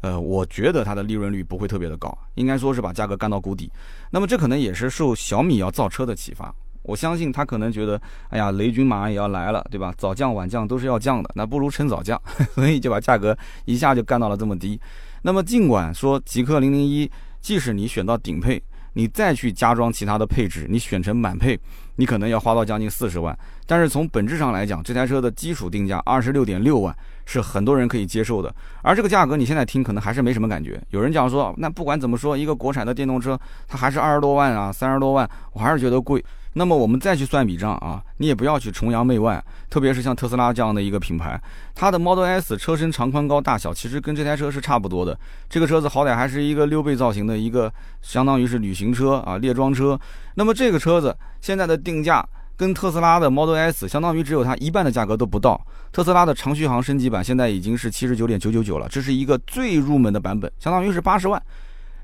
[0.00, 3.70] 呃，我觉得它的利润率不会特别的高，应该说是把价格干到谷底。
[4.10, 6.54] 那么这可能也是受小米要造车的启发。
[6.82, 9.92] 我相信他可能觉得，哎呀，雷军马上也要来了，对吧？
[9.98, 12.18] 早降晚降都是要降的，那不如趁早降，
[12.54, 14.80] 所以就把价格一下就干到了这么低。
[15.20, 18.62] 那么尽管说极氪零零一，即使你选到顶配，
[18.94, 21.58] 你再去加装其他的配置，你选成满配，
[21.96, 23.36] 你可能要花到将近四十万。
[23.66, 26.96] 但是从本质上来讲，这台车的基础定价二十六点六万。
[27.30, 30.80] 是很多人可以接受的，而这个价格你现在听可能还是没什么感觉。
[30.88, 36.24] 有人讲说，那不管怎么说，一个国产的电动车它还是二十多万啊，三十多万，我还是觉得贵。
[36.54, 41.38] 那么我们再去算笔账啊，你也不要去崇洋媚外，特别是像特斯拉这样的一个品牌，
[41.74, 45.16] 它的 Model S 车身长宽高大小其实跟这台车是差不多的。
[45.50, 50.00] 这个车子好歹还是一个溜背造型的一个，相当于是旅行车啊，列装车。
[50.36, 52.26] 那么这个车子现在的定价。
[52.58, 55.64] 跟特斯拉的 Model S 相当于只有它一半的价格都不到。
[55.92, 61.40] 特斯拉的长续航升级版现在已经是七十九点九九九了，这是一个最入门的版本，相当于是八十万。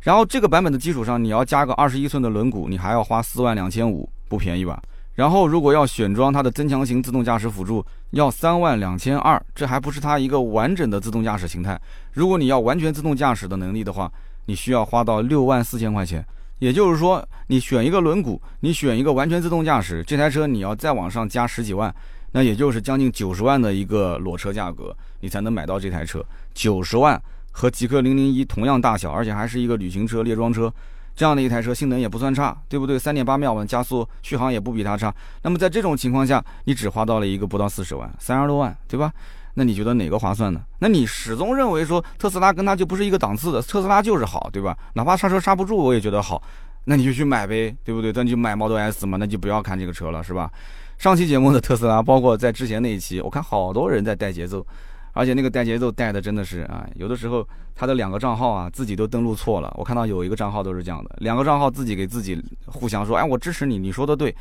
[0.02, 4.80] 然后这个版本的基础上，你要加个二十一寸的轮毂，你还要花四万两千五，不便宜吧？
[5.14, 11.80] 然后如果要选装它的增强型自动驾驶辅助，要三万两千二，这还不是它一个完整的自动驾驶形态。
[12.12, 14.08] 如果你要完全自动驾驶的能力的话，
[14.46, 16.24] 你需要花到六万四千块钱。
[16.58, 21.94] 也就是说，你选一个轮毂，你选一个完全自动驾驶，这台车你要再往上加十几万，
[22.32, 26.24] 那也就是将近九十万的一个裸车价格，你才能买到这台车。
[26.54, 30.72] 九十万和极氪零零一同样大小，而且还是一个旅行车、列装车。
[31.14, 32.98] 这样的一台车性能也不算差，对不对？
[32.98, 35.14] 三点八秒稳加速，续航也不比它差。
[35.42, 39.12] 那么在这种情况下，你只花到了一个不到四十万，三十多万，对吧？
[39.54, 40.60] 那你觉得哪个划算呢？
[40.80, 44.76] 那你始终认为说特斯拉跟它就不是一个档次的，特斯拉就是好，对吧？
[44.94, 46.42] 哪怕刹车刹不住，我也觉得好，
[46.86, 48.10] 那你就去买呗，对不对？
[48.12, 50.50] 那你就买 Model S 嘛，那就不要看这个车了，是吧？
[50.98, 54.66] 上期节目的特斯拉，包括在之前那一期，我看好多人在带节奏。
[55.14, 59.72] 而且那个带节奏带的真的是啊，有的时候他的两个账号啊自己都登录错了。
[59.78, 64.34] 我看到有一个账号都是这样的，两个账号自己给自己互相说，哎，我支持你，你说的对，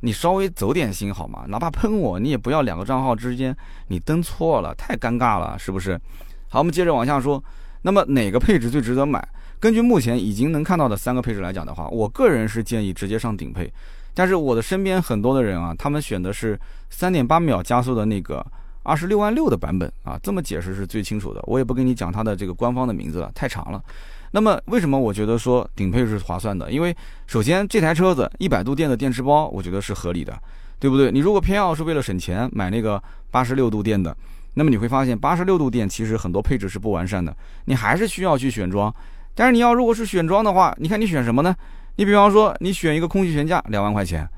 [0.00, 1.44] 你稍微走点心好吗？
[1.48, 3.56] 哪怕喷我，你也不要两个账号之间
[3.88, 5.98] 你登错了，太尴尬了，是不是？
[6.48, 7.42] 好，我们接着往下说。
[7.82, 9.26] 那么哪个配置最值得买？
[9.58, 13.72] 根据目前已经能看到的三个配置来讲的话，我个人是建议直接上顶配。
[14.12, 18.44] 但是我的身边很多的人啊，他们选的是三点八秒加速的那个。
[18.82, 21.40] 二十六万六的版本啊，这么解释是最清楚的。
[21.44, 23.82] 我也不跟你讲它的这个官方的名字了，太长了。
[24.32, 26.70] 那么为什么我觉得说顶配是划算的？
[26.70, 30.38] 因为首先这台车子一百度电的电池包，我觉得是合理的，
[30.78, 31.10] 对不对？
[31.10, 34.16] 你如果偏要是为了省钱买那个八十六度电的，
[34.54, 38.92] 那么你会发现八十六度电其实很多配置是不完善的，你还是需要去选装。
[39.34, 41.54] 但是你要如果是选装的话，你看你选什么呢？
[41.96, 44.28] 你比方说你选一个空气悬架，两万块钱。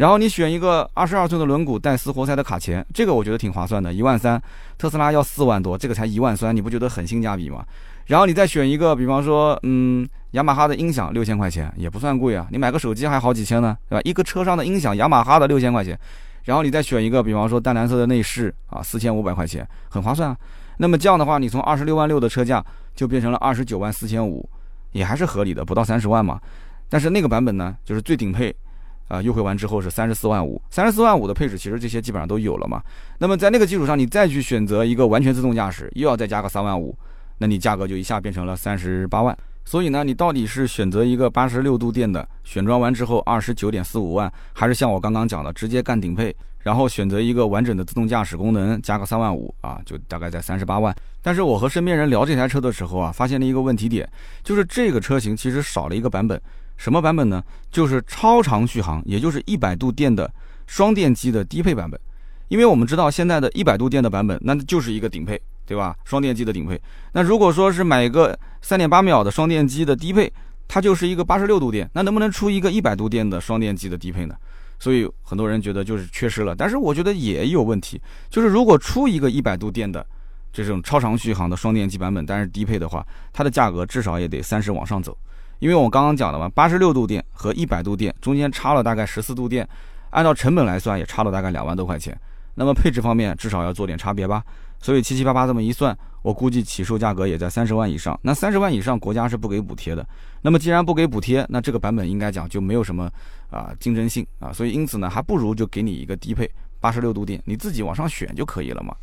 [0.00, 4.42] 然后你选一个二十二寸的轮毂带丝活塞的卡钳，这个我觉得挺划算的，一万三。
[4.78, 7.62] 特斯拉要四万多，这个才一万三，你不觉得很性价比吗？
[8.06, 14.00] 然后你再选一个，比方说，嗯，雅马哈的音响六千块钱也不算贵啊，你买个手机还好几千呢，对吧？
[14.02, 15.98] 一个车上的音响，雅马哈的六千块钱，
[16.44, 20.36] 然后你再选一个，比方说淡蓝色的内饰啊，四千五百块钱，很划算啊。
[20.78, 22.64] 那么这样的话，你从二十六万六的车价
[22.96, 24.48] 就变成了二十九万四千五，
[24.92, 26.40] 也还是合理的，不到三十万嘛。
[26.88, 28.56] 但是那个版本呢，就是最顶配。
[29.10, 32.80] 啊，优惠完之后是三十四万五，三十四万五的配置，其实这些基本上都有了嘛。
[33.18, 36.96] 那么在那个基础上，你再去选择一个完全自动驾驶，又要再加个三万五，
[37.38, 39.36] 那你价格就一下变成了三十八万。
[39.64, 50.94] 所以呢，你到底是选择一个八十六度电的，选装完之后二十九点四五万，还是像我刚刚讲的直接干顶配，然后选择一个完整的自动驾驶功能，加个三万五啊，就大概在三十八万。
[51.20, 54.08] 但是我和身边人聊这台车的时候啊，发现了一个问题点，
[54.44, 56.40] 就是这个车型其实少了一个版本。
[56.80, 57.44] 什么版本呢？
[57.70, 60.32] 就是超长续航，也就是一百度电的
[60.66, 62.00] 双电机的低配版本。
[62.48, 65.94] 因为我们知道现在的一百度电的版本，那就是一个顶配，对吧？
[66.06, 66.80] 双电机的顶配。
[67.12, 70.32] 那如果说是买一个三点八秒的双电机的低配，
[70.66, 71.88] 它就是一个八十六度电。
[71.92, 74.34] 那能不能出一个一百度电的双电机的低配呢？
[74.78, 76.56] 所以很多人觉得就是缺失了。
[76.56, 80.04] 但是我觉得也有问题，就是如果出一个一百度电的
[80.50, 85.14] 这种超长续航的双电机版本，但是低配的话，它的价格至少也得三十往上走。
[85.60, 89.66] 因为我刚刚讲了嘛，八十六度电和一百度电中间差了大概十四度电，
[90.10, 92.18] 按照成本来算也差了大概两万多块钱。
[92.54, 94.42] 那么配置方面至少要做点差别吧。
[94.82, 98.18] 所以七七八八这么一算，我估计起售价格也在三十万以上。
[98.22, 100.06] 那三十万以上国家是不给补贴的。
[100.40, 103.10] 那么既然不给补贴，那这个版本应该讲就没有什么
[103.50, 104.50] 啊竞争性啊。
[104.50, 108.96] 所以因此呢，还不如就给你一个低配八十六度电，你自己往上选就可以了嘛。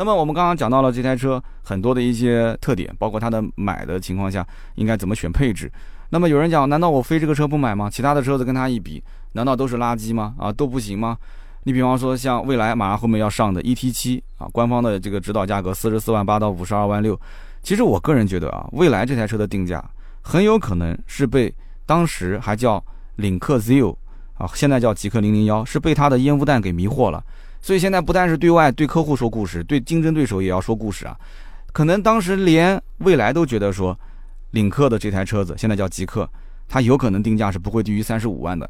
[0.00, 4.42] 那么我们刚刚讲到了这台车很多的一些特点，包括它的买的情况下
[4.76, 5.70] 应该怎么选配置。
[6.08, 7.90] 那么有人讲，难道我非这个车不买吗？
[7.90, 10.34] 其他的车子跟它一比，难道都是垃圾吗？
[10.38, 11.18] 啊，都不行吗？
[11.64, 17.20] 你比方说像未来马上后面要上的 ET7 啊，官方的这个指导价格四十四万八到五十二万六。
[17.62, 19.84] 其实我个人觉得啊，未来这台车的定价
[20.22, 22.82] 很有可能是被当时还叫
[23.16, 23.94] 领克 ZEAL
[24.38, 27.22] 啊，现在叫极氪零零幺，是被它的烟雾弹给迷惑了。
[27.62, 31.16] 所以现在不但是对外对客户说故事，对竞争对手也要说故事啊。
[31.72, 33.98] 可能当时连蔚来都觉得说，
[34.52, 36.28] 领克的这台车子现在叫极客，
[36.68, 38.68] 它有可能定价是不会低于三十五万的。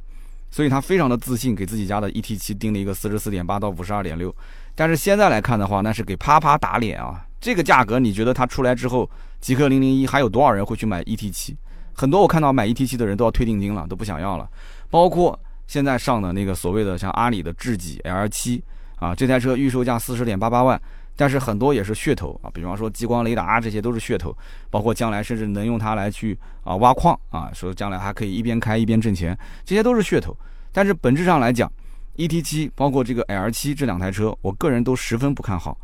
[0.50, 4.34] 所以他非常的自信，给自己家的 ET7 定了一个四十四点八到五十二点六。
[4.74, 7.24] 但是现在来看的话，那是给啪啪打脸啊！
[7.40, 9.08] 这个价格，你觉得它出来之后，
[9.40, 11.54] 极客零零一还有多少人会去买 ET7？
[11.92, 14.50] 很多我看到买 ET7 的人都要退定金了，都不想要了。
[14.90, 18.60] 包括现在上的那个所谓的像阿里的智己 L7。
[19.00, 20.80] 啊，这台车预售价四十点八八万，
[21.16, 24.36] 但是很多也是噱头啊，比方说激光雷达这些都是噱头，
[24.70, 30.36] 包括将来甚至能用它来去啊挖矿啊，说将来还可以一边开一边挣钱，这些都是噱头。
[30.70, 31.72] 但是本质上来讲
[32.16, 35.76] ，ET7 包括这个 L7 这两台车，我个人都十分不看好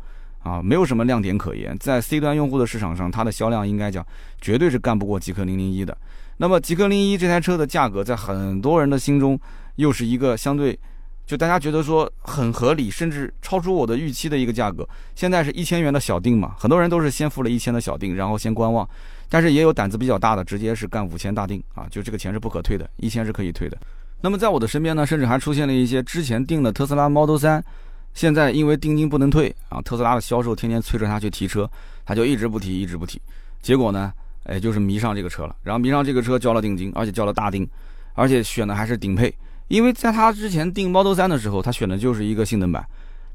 [0.43, 4.05] 啊，没有什么亮点可言，在 C 端用户的市场上，它的销量应该讲
[4.39, 5.97] 绝对是干不过极氪零零一的。
[6.37, 9.39] 那么极氪零一这台车的价格，在很多人的心中
[9.77, 10.77] 又是一个相对。
[11.27, 14.87] 就大家觉得说很合理，甚至超出我的预期的一个价格。
[15.13, 18.87] 现在是一千元的小定嘛，很多人都是先付了一千的小定，然后先观望。
[19.27, 23.77] 但是也有胆子比较大的，直接是干五千大定啊，就这个钱是不可退的，一千是可以退的。
[24.21, 27.61] 那么在我的身边呢，甚至还出现了一些之前订的特斯拉 Model 3，
[28.13, 31.69] 现在因为定金不能退啊，特斯拉的销售天天催着他去提车，
[32.05, 33.21] 他就一直不提，一直不提。
[33.61, 34.13] 结果呢，
[34.45, 37.67] 哎，就是迷上这个车了，然后迷上这个车交了定金，而且交了大定，
[38.13, 39.35] 而且选的还是顶配。
[39.67, 42.85] 因为在他之前订 Model 3的时候，他选的就是一个性能版。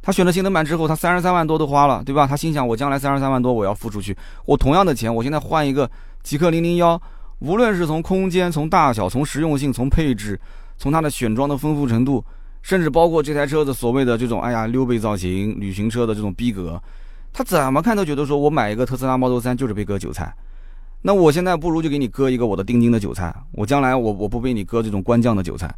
[0.04, 2.26] 他选了性能版之后，他三十三万多都花了，对吧？
[2.26, 4.16] 他心想，我将来三十三万多我要付出去，
[4.46, 5.88] 我同样的钱，我现在换一个
[6.24, 7.00] 极氪零零幺，
[7.38, 10.40] 无论是从空间、从大小、从实用性、从配置、
[10.76, 12.24] 从它的选装的丰富程度，
[12.62, 16.82] 甚至包括这台车子所谓的这种哎呀溜背造型、旅行车的这种逼格，
[17.32, 20.34] 他怎么看都觉得说我买一个特斯拉 Model 3就是被割韭菜。
[21.02, 25.72] 那我现在不如就给你割一个我的定金的韭菜，我将来我我不被你割这种官降的韭菜。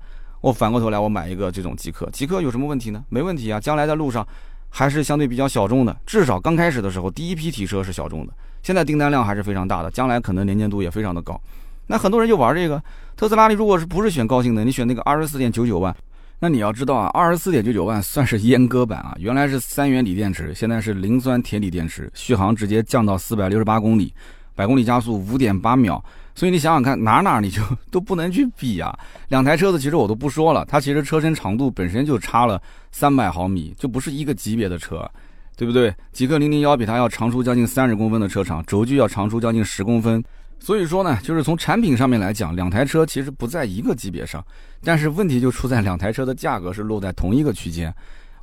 [0.45, 3.03] 我反过头来，我买一个这种极客，极客有什么问题呢？
[3.09, 4.27] 没问题啊，将来在路上
[4.69, 8.33] 还是相对比较小众的，至少刚开始的时候，第一批提车是小众的，
[8.63, 11.41] 现在订单量还是非常大的，将来可能年见度也非常的高。
[11.87, 12.83] 那很多人就玩这个
[13.17, 15.97] 特斯拉，你如果是不是选高性能，你选那个二十四点九九万，
[16.41, 24.13] 那你要知道啊，二十四点九九万算是阉割版啊，原来是三元锂电池，现在是磷酸铁锂电池，续航直接降到四百六十八公里，
[24.55, 26.05] 百公里加速五点八秒。
[26.35, 28.93] 所以你想想看，哪哪你就 都不能去比啊！
[29.29, 32.61] 两台车子其实我都不说了，它其实车身长度本身就差了
[32.91, 35.09] 三百毫米，就不是一个级别的车，
[35.57, 35.95] 对不对？
[36.13, 40.23] 极氪零零幺比它要长出将近三十公分的车长，轴距要长出将近十公分。
[40.59, 44.45] 所以说呢，就是从产品上面来讲，两台车其实不在一个级别上，
[44.83, 47.95] 但是问题就出在两台车的价格是落在同一个区间。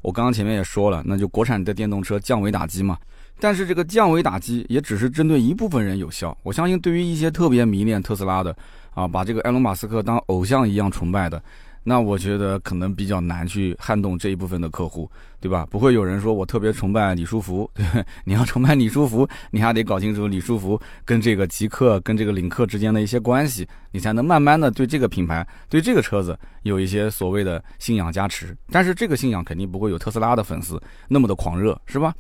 [0.02, 2.98] 我刚刚前面也说了，那就国产的电动车降维打击嘛。
[3.42, 6.38] 但是这个降维打击也只是针对一部分人有效。
[6.44, 8.56] 我相信，对于一些特别迷恋特斯拉的
[8.94, 11.42] 啊，把这个埃隆·马斯克当偶像一样崇拜的，
[11.82, 15.66] 那我觉得可能比较难去撼动这一部分的客户，对吧？
[15.72, 17.84] 不会有人说我特别崇拜李书福，对
[18.26, 28.56] 你要崇拜李书福，你还得搞清楚李书福跟这个极客、跟这个领克之间的一些关系，你才能慢慢的对这个品牌、对这个车子有一些所谓的信仰加持。
[28.70, 32.14] 但是这个信仰肯定不会有特斯拉的粉丝那么的狂热，是吧？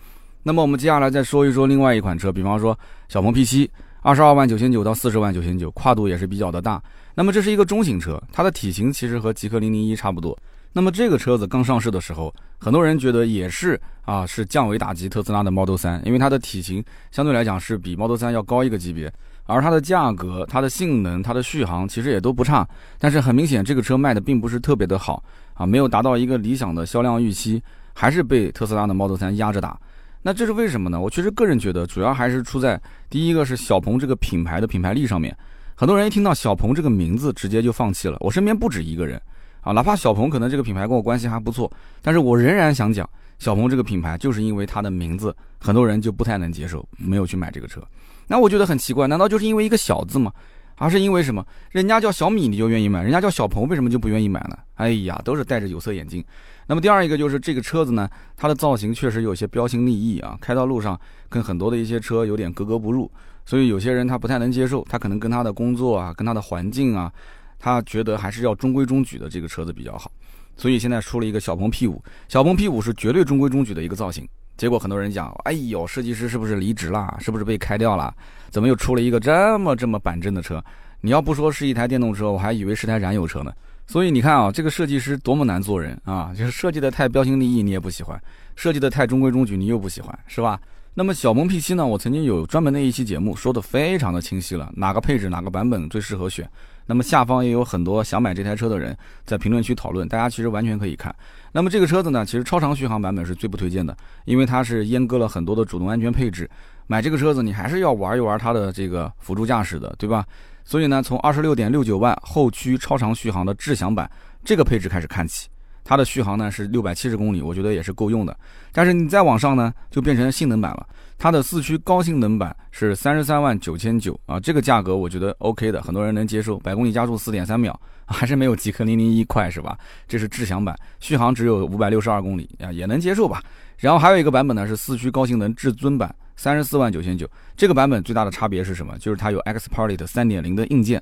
[0.44, 2.78] 那么我们接下来再说一说另外一款车，比方说
[3.08, 3.70] 小鹏 P7，
[4.02, 6.82] 二十二万九千九到四十万九千九，跨度也是比较的大。
[7.14, 10.38] 那么这是一个中型车，它的体型其实和极氪零零一差不多。
[10.74, 19.12] 那么这个车子刚上市的时候，很多人觉得也是啊，是降维打击特斯拉的 Model 3，因为它的体型相对来讲是比 Model 3要高一个级别，
[19.46, 22.68] 而它的价格、它的性能、它的续航其实也都不差。
[22.98, 25.22] 但是很明显，这个车卖的并不是特别的好
[25.56, 27.62] 啊，没有达到一个理想的销量预期，
[27.94, 29.78] 还是被特斯拉的 Model 3压着打。
[30.22, 31.00] 那这是为什么呢？
[31.00, 35.36] 我确实个人觉得，主要还是出在第一个是小鹏这个品牌的品牌力上面。
[35.76, 38.18] 很多人一听到小鹏这个名字，直接就放弃了。
[38.20, 39.20] 我身边不止一个人
[39.62, 43.10] 啊，哪怕小鹏可能这个品牌跟我关系还不错，但是我仍然想讲，
[43.40, 47.82] 小鹏这个品牌就是因为它的名字，很多人就不太能接受，没有去买这个车。
[48.28, 50.32] 那我觉得很奇怪，难道就是因为一个小字吗？
[50.78, 51.46] 而是因为什么？
[51.70, 54.58] 人家叫小米你就愿意买，人家叫小鹏为什么就不愿意买呢？
[54.76, 56.24] 哎呀，都是戴着有色眼镜。
[56.68, 63.12] 那么第二一个就是这个车子呢，它的造型确实有些标新立异啊，开到路上跟很多的一些车有点格格不入，
[63.46, 67.12] 所以有些人他不太能接受，他可能跟他的工作啊，跟他的环境啊，
[67.60, 70.10] 他觉得还是要中规中矩的这个车子比较好，
[70.56, 71.98] 所以现在出了一个小鹏 P5，
[72.30, 77.18] 小鹏 P5 是绝对中规中矩的一个造型，结果很多人讲，哎呦，设计师是不是离职了？
[77.20, 78.14] 是不是被开掉了？
[78.50, 80.64] 怎么又出了一个这么这么板正的车？
[81.02, 83.52] 你要不说是一台电动车，我还以为是台燃油车呢。
[83.92, 86.32] 所以你看啊，这个设计师多么难做人啊！
[86.34, 88.18] 就是设计的太标新立异，你也不喜欢；
[88.56, 90.58] 设计的太中规中矩，你又不喜欢，是吧？
[90.94, 91.86] 那么小鹏 P7 呢？
[91.86, 96.50] 我曾经有专门的一期节目，说的非常的清晰了，哪个配置、哪个版本最适合选。
[96.86, 101.14] 那么下方也有很多想买这台车的人在评论区讨论，大家其实完全可以看。
[101.52, 106.50] 那么这个车子呢，其实超长续航版本是最不推荐的，因为它是阉割了很多的主动安全配置。
[106.88, 110.26] 买这个车子，你还是要玩一玩它的这个辅助驾驶的，对吧？
[110.64, 114.10] 所以呢，从二十六点六九万后驱超长续航的智享版
[114.44, 115.50] 这个配置开始看起，
[115.84, 118.38] 它的续航呢是六百七十公里，我觉得也是够用的。
[118.72, 120.88] 但是你再往上呢，就变成性能版了。
[121.18, 126.58] 它的四驱高性能版是三十三万九千九啊，这个价格我觉得 OK 的，很多人能接受。
[126.60, 129.78] 百公里加速四点三秒， 还是没有极氪零零一快是吧？
[130.08, 133.44] 这是智享版，续航只有五百六十二公里啊，也能接受吧。
[133.78, 136.14] 然后还有一个版本呢是四驱高性能至尊版。
[136.42, 138.98] 三十四万九千九，这个版本最大的差别是什么？
[138.98, 141.00] 就是它有 Xpilot 三点零的硬件，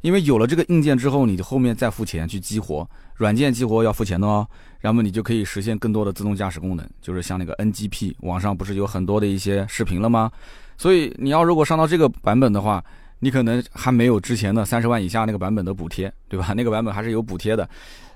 [0.00, 4.46] 因为有了这个硬件之后，你后面再付钱去激活软件激活要付钱的哦，
[4.78, 10.30] 然后你就可以实现更多的自动驾驶功能，就是像那个 NGP，网上不是有很多的一些视频了吗？
[10.78, 12.80] 所以你要如果上到这个版本的话，
[13.18, 16.52] 你可能还没有之前的三十万以下那个版本的补贴，对吧？
[16.56, 17.68] 那个版本还是有补贴的。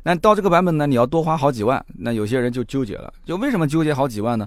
[0.04, 3.12] 那到这个版本呢，你要多花好几万，那有些人就纠结了。
[3.24, 4.46] 就为什么纠结好几万呢？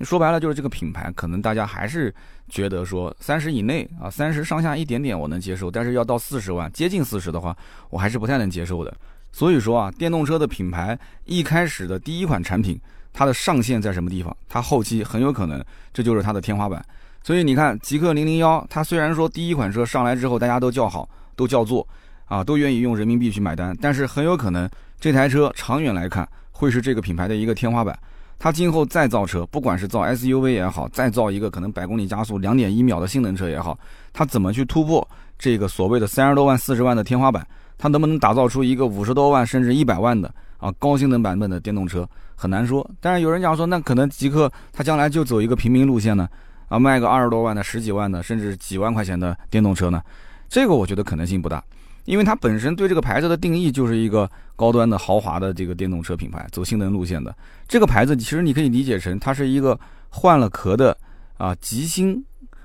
[0.00, 2.12] 说白了就是这个品牌，可能大家还是
[2.48, 7.56] 觉得说三十以内啊，三十上下一点点我能接受，但是要到四十万，接近四十的话，
[7.90, 8.92] 我还是不太能接受的。
[9.30, 12.80] 所以说啊，电动车的品牌一开始的第一款产品，
[13.12, 14.36] 它的上限在什么地方？
[14.48, 16.84] 它后期很有可能这就是它的天花板。
[17.22, 21.86] 所以你看，极氪零零幺，它虽然说第一款车上来之后大家都叫好，都叫座，
[22.26, 24.68] 啊，都愿意用人民币去买单，但是很有可能
[25.00, 27.98] 这台车长远来看会是这个品牌的一个天花板。
[28.38, 33.78] 它今后再造车，不管是造 SUV 也好，再造一个可能百公里加速两点一秒的性能车也好，
[34.12, 35.06] 它怎么去突破
[35.38, 37.46] 这个所谓的三十多万、四十万的天花板？
[37.76, 42.08] 它能不能打造出一个五十多万甚至一百万的啊高性能版本的电动车？
[42.36, 42.88] 很难说。
[43.00, 46.28] 但是有人讲说，那可能极客它将来就走一个平民路线呢？
[46.68, 50.02] 啊，卖个二十多万的、十几万的，甚至几万块钱的电动车呢？
[50.48, 51.62] 这个我觉得可能性不大。
[52.04, 57.34] 因为它本身对这个牌子的定义就是一个高端的豪华的这个电动车品牌，走性能路线的。
[57.66, 59.78] 这个牌子其实你可以理解成它是一个
[60.10, 60.96] 换了壳的
[61.36, 62.22] 啊极星。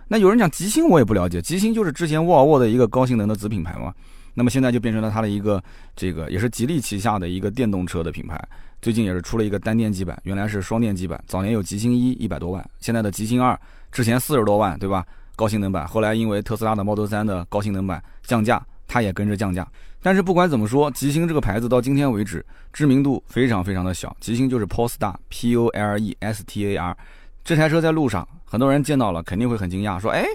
[0.07, 3.93] 那有人讲极星我也不了解，极星就是之前沃尔沃的一个高性能的子品牌嘛。
[4.33, 5.61] 那么现在就变成了它的一个
[5.95, 8.41] 这个也是吉利旗下的一个电动车的品牌。
[8.81, 13.59] 最近也是出了一个单电机版，原来是双电机版，早年有极星一一百多万，现在的极星二
[13.91, 15.05] 之前四十多万对吧？
[15.35, 18.61] 高性能版，后来因为特斯拉的 Model 三的高性能版降价。
[18.89, 19.65] 它也跟着降价，
[20.01, 24.13] 但是不管怎么说，吉星这个牌子到今天为止知名度非常非常的小。
[24.19, 26.97] 吉星就是 Polestar，P O L E S T A R，
[27.43, 30.25] 这台车在路上，很多人见到了肯定会很惊讶，说：“哎，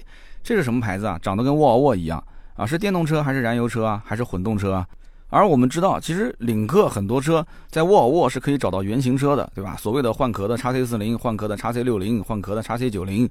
[0.45, 1.19] 这是什么牌子啊？
[1.21, 2.23] 长得跟沃尔沃一样
[2.55, 2.65] 啊？
[2.65, 4.01] 是电动车还是燃油车啊？
[4.07, 4.87] 还是混动车啊？”
[5.31, 9.75] 而我们知道，其实领克很多车在沃尔沃是可以找到原型车的，对吧？
[9.77, 13.29] 所谓的换壳的 x C 四零，换壳的 x C 六零，换壳的 x C 九零。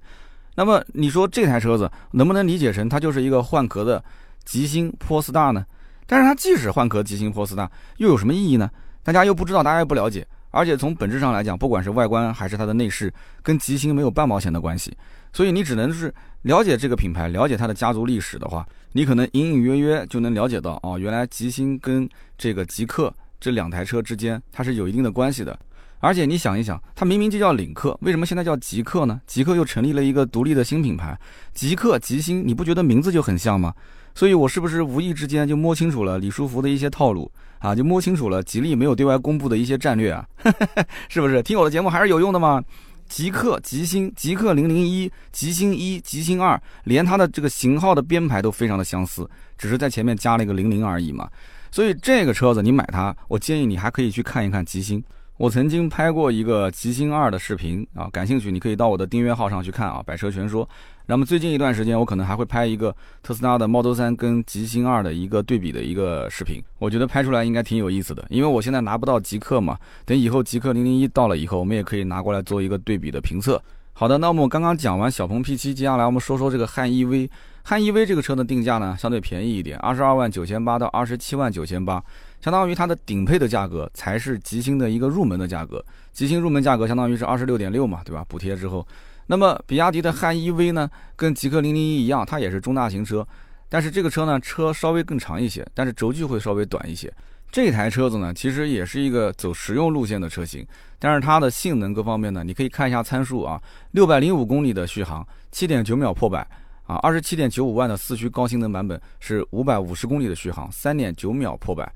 [0.55, 4.03] 那么你说这台车子能不能理解成它就是一个换壳的？
[4.45, 5.65] 吉星坡斯大呢？
[6.05, 8.69] 但是它即使换壳吉星坡斯大又有什么意义呢？
[9.03, 10.25] 大家又不知道，大家又不了解。
[10.51, 14.95] 而且从本质上来讲，不管是外观还是它的内饰，跟吉星没有半毛钱的关系。
[15.31, 16.13] 所以你只能是
[16.43, 25.57] 了解这个品牌，了解它的家族历史的话，你可能隐隐约约就能了解到，哦，原来吉星跟这个极客这两台车之间，它是有一定的关系的。
[25.99, 29.19] 而且你想一想，它明明就叫领克，为什么现在叫极客呢？
[29.25, 31.17] 极客又成立了一个独立的新品牌，
[31.53, 33.73] 极客吉星，你不觉得名字就很像吗？
[34.15, 37.73] 所以我是不是无意之间就摸清楚了李书福的一些套路啊？
[37.73, 40.25] 就摸清楚了吉利没有对外公布的一些战略啊？
[41.09, 41.41] 是不是？
[41.41, 42.63] 听我的节目还是有用的吗？
[43.09, 51.29] 极客、极星、极客零零一、极星一、极星二，连它的这个型号的编排都非常的相似，只是在前面加了一个零零而已嘛。
[51.69, 55.03] 所以这个车子你买它，我建议你还可以去看一看极星。
[55.37, 60.67] 我曾经拍过一个极星二的视频啊，感兴趣你可以到我的订阅号上去看啊，百车全说。
[61.05, 68.25] 那么最近一段时间，我可能还会拍一个特斯拉的 Model 3跟极星二的一个对比的一个视频，我觉得拍出来应该挺有意思的。
[68.29, 73.61] 因为我现在拿不到极客嘛，等以后极客零零一到了以后，我们也可以拿过来做一个对比的评测。
[73.91, 77.29] 好的，那么我刚刚讲完小鹏 P7，接下来我们说说这个汉 EV。
[77.65, 82.03] 汉 EV 这个车的定价呢，相对便宜一点，二十二万九千八到二十七万九千八。
[82.41, 88.25] 相当于它的顶配的价格才是极星的一个入门的价格，极星入门价格相当于是二十六点六嘛，对吧？
[88.27, 88.85] 补贴之后，
[89.27, 93.25] 那么比亚迪的汉 EV 呢，跟极氪零零一一样，它也是中大型车，
[93.69, 97.11] 但是这个车呢，车稍微更长一些，但是轴距会稍微短一些。
[97.51, 100.65] 这台车子呢，其实也是一个走实用路线的车型，
[100.97, 103.61] 但是它的性能各方面呢，你可以看一下参数啊，
[103.91, 106.39] 六百零五公里的续航，七点九秒破百
[106.85, 111.89] 啊，二十七点九五万的四驱高性能版本是五百五十公里的续航，三点九秒破百。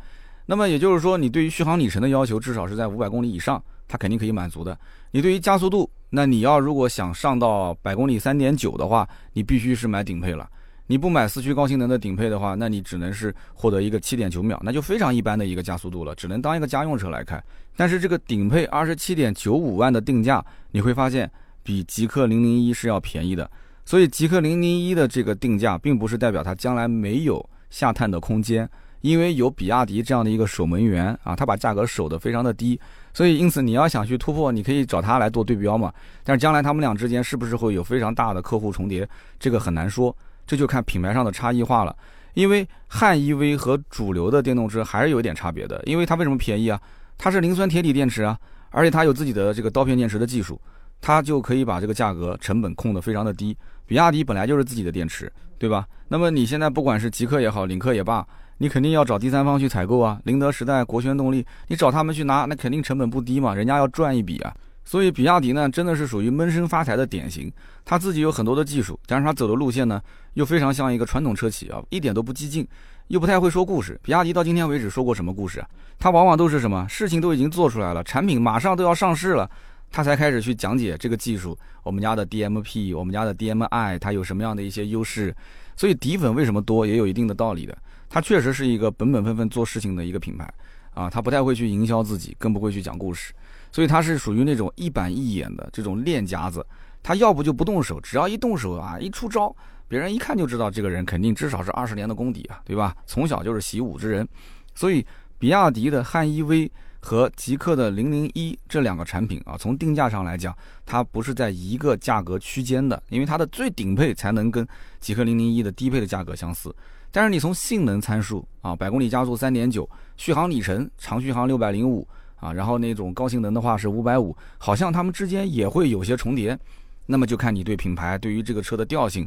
[0.45, 4.77] 那么也就是说，你对于续航里程的要求至少是在五百公里以上，它肯定可以满足的。
[5.11, 10.49] 你对于加速度，那你要如果想上到百公里三点九的话，你必须是买顶配了。
[10.89, 17.43] 你不买四驱高性能的顶配的话，那你只能是获得一个七点九秒，那就非常一般的一个加速度了，只能当一个家用车来开。
[17.75, 21.29] 但是这个顶配二十七点九五万的定价，你会发现
[21.61, 23.49] 比极氪零零一是要便宜的。
[23.83, 28.69] 所以极氪零零一的这个定价，并不是代表它将来没有下探的空间。
[29.01, 32.79] 因为有比亚迪这样的一个守门员啊，他把价格守得非常的低，
[33.17, 35.91] 所以因此你要想去突破，你可以找他来做对标嘛。
[36.23, 39.09] 但是将来他们俩之间是不是会有非常大的客户重叠，
[39.39, 40.15] 这个很难说，
[40.45, 41.95] 这就看品牌上的差异化了。
[42.35, 46.79] 因为汉 EV 和主流的电动车还是有一点差别的，因为它为什么便宜啊？
[47.17, 48.37] 它是磷酸铁锂电池啊，
[48.69, 50.61] 而且它有自己的这个刀片电池的技术，
[51.01, 53.57] 它就可以把这个价格成本控得非常的低。
[53.87, 55.87] 比亚迪本来就是自己的电池，对吧？
[56.07, 58.23] 那么你现在不管是极客也好，领克也罢。
[58.59, 64.53] 你肯定要找第三方去采购啊，宁德时代、国轩动力，你找他们去拿，那肯定成本不低嘛，人家要赚一笔啊。
[64.83, 67.51] 所以比亚迪呢，真的是属于闷声发财的典型。
[67.83, 70.01] 他自己有很多的技术，但是他走的路线呢，
[70.33, 72.65] 又非常像一个传统车企啊，一点都不激进，
[73.07, 73.99] 又不太会说故事。
[74.01, 75.67] 比亚迪到今天为止说过什么故事啊？
[75.99, 79.49] 他往往都是什么事情都已经做出来了，产品马上都要上市了，
[79.91, 85.35] 他才开始去讲解这个技术，我们家的 DMP，我们家的 DMI，它有什么样的一些优势。
[85.75, 87.77] 所以底粉为什么多，也有一定的道理的。
[88.09, 90.51] 它确实是一个本本分分做事情的一个品牌
[90.93, 93.33] 啊，他不太会去营销自己，更不会去讲故事。
[93.71, 96.65] 所以他是属于那种一板一眼的这种练家子，
[97.03, 99.55] 他要不就不动手，只要一动手啊，一出招，
[99.87, 102.95] 别人一看就知道这个人肯定至少是二十年的功底啊，对吧？
[103.05, 104.27] 从小就是习武之人。
[104.73, 105.05] 所以，
[105.37, 106.69] 比亚迪的汉 EV
[107.07, 110.53] 和极氪的零零一这两个产品啊，从定价上来讲，
[110.85, 114.67] 它不是在一个价格区间的，因为它的最顶配才能跟
[114.99, 116.75] 极氪零零一的低配的价格相似。
[117.09, 122.05] 但是你从性能参数啊，百公里加速三点九，续航里程长续航六百零五。
[122.41, 126.59] 啊，然后那种高性能的话是五百五，好像它们之间也会有些重叠，
[127.05, 129.25] 那么就看你对品牌对于这个车的调性，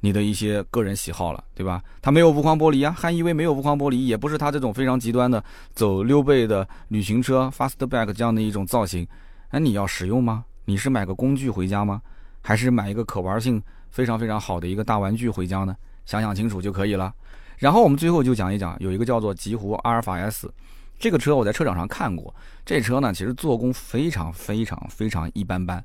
[0.00, 1.82] 你的一些个人喜好了，对吧？
[2.00, 5.42] 它没有无框玻璃啊，汉 EV 没有无框玻璃，也不是它这种非常极端的
[5.72, 9.06] 走溜背的旅行车 fastback 这样的一种造型。
[9.50, 10.44] 那你要实用吗？
[10.64, 12.00] 你是买个工具回家吗？
[12.40, 15.76] 还是买一个可玩性非常非常好的一个大玩具回家呢？
[16.06, 17.12] 想想清楚就可以了。
[17.58, 20.50] 然后我们最后就讲一讲，有一个叫做极狐阿尔法 S。
[20.98, 22.34] 这个车我在车展上看过，
[22.64, 25.82] 这车呢其实做工非常非常非常一般般，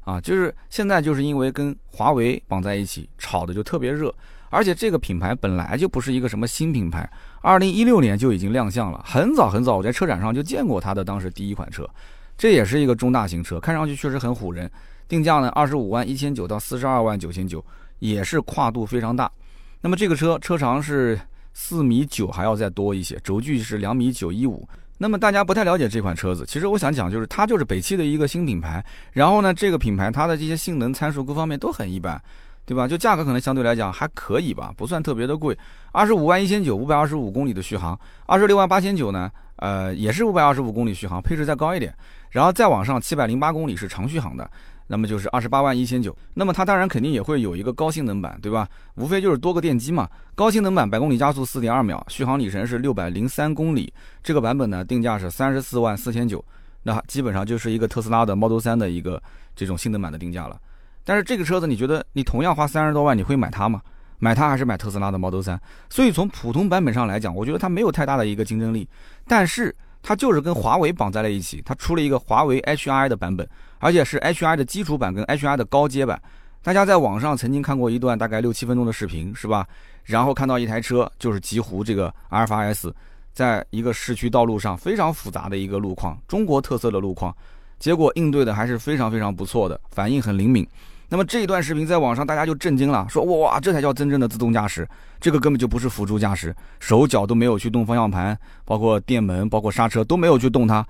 [0.00, 4.14] 啊，就是现在就是因为跟华为绑在一起，炒的就特别热，
[4.48, 7.08] 而且这个品牌本来就不是一个什么新品牌，
[7.40, 11.88] 二零一六年就已经亮相了，很早很早我在车展上就见过它的当时第一款车，
[12.36, 14.70] 这也是一个中大型车，看上去确实很唬人，
[15.06, 17.64] 定价呢二十五万一千九到四十二万九千九，
[17.98, 19.30] 也是跨度非常大，
[19.80, 21.18] 那么这个车车长是。
[21.52, 24.66] 四米九还要再多一些，轴距是两米九一五。
[25.02, 28.84] 那么大家不太了解这款车子，其实我想讲就是它就是北汽的一个新品牌。
[29.12, 32.20] 然后呢，这个品牌它的这些性能参数各方面都很一般，
[32.66, 32.86] 对吧？
[32.86, 35.56] 就价格可能相对来讲还可以吧，不算特别的贵。
[35.90, 37.98] 二十五万一千九，五百二十五公里的续航。
[38.26, 41.94] 二十六万八千九呢，呃，也是五百二十五公里续航，配置再高一点。
[42.28, 44.48] 然后再往上七百零八公里是长续航的。
[44.92, 48.68] 那么就是二十八万一千九，那么它当然肯定也会有一个高性能版，对吧？
[48.96, 50.10] 无非就是多个电机嘛。
[50.34, 53.94] 高性能版百公里加速四点二秒，续航里程是六百零三公里。
[54.20, 56.44] 这个版本呢，定价是三十四万四千九，
[56.82, 59.22] 那基本上就是一个特斯拉的 Model 3的一个
[59.54, 60.60] 这种性能版的定价了。
[61.04, 63.80] 但是这个车子，你觉得你同样花三十多万，你会买它吗？
[64.18, 65.56] 买它还是买特斯拉的 Model 3？
[65.88, 68.88] 所以从普通版本上来讲，我觉得它没有太大的一个竞争力。
[69.28, 69.72] 但是
[70.02, 73.48] 它就是跟华为绑在了一起，它出了一个华为 HI 的版本。
[73.82, 76.20] 而且是 HI 的基础版跟 HI 的高阶版，
[76.62, 79.66] 大家在网上曾经看过一段大概六七分钟的视频，是吧？
[80.04, 82.94] 然后看到一台车，就是极狐这个阿尔法 S，
[83.32, 87.34] 在一个市区道路上非常复杂的一个路况，中国特色的路况，
[87.78, 90.68] 结果应对的还是非常非常不错的，反应很灵敏。
[91.10, 94.88] 那么这一段视频在网上大家就震惊了，说哇，这才叫真正的自动驾驶，
[95.20, 100.86] 这个根本就不是辅助驾驶，手脚都没有去动方向盘，包括电门，包括刹车都没有去动它。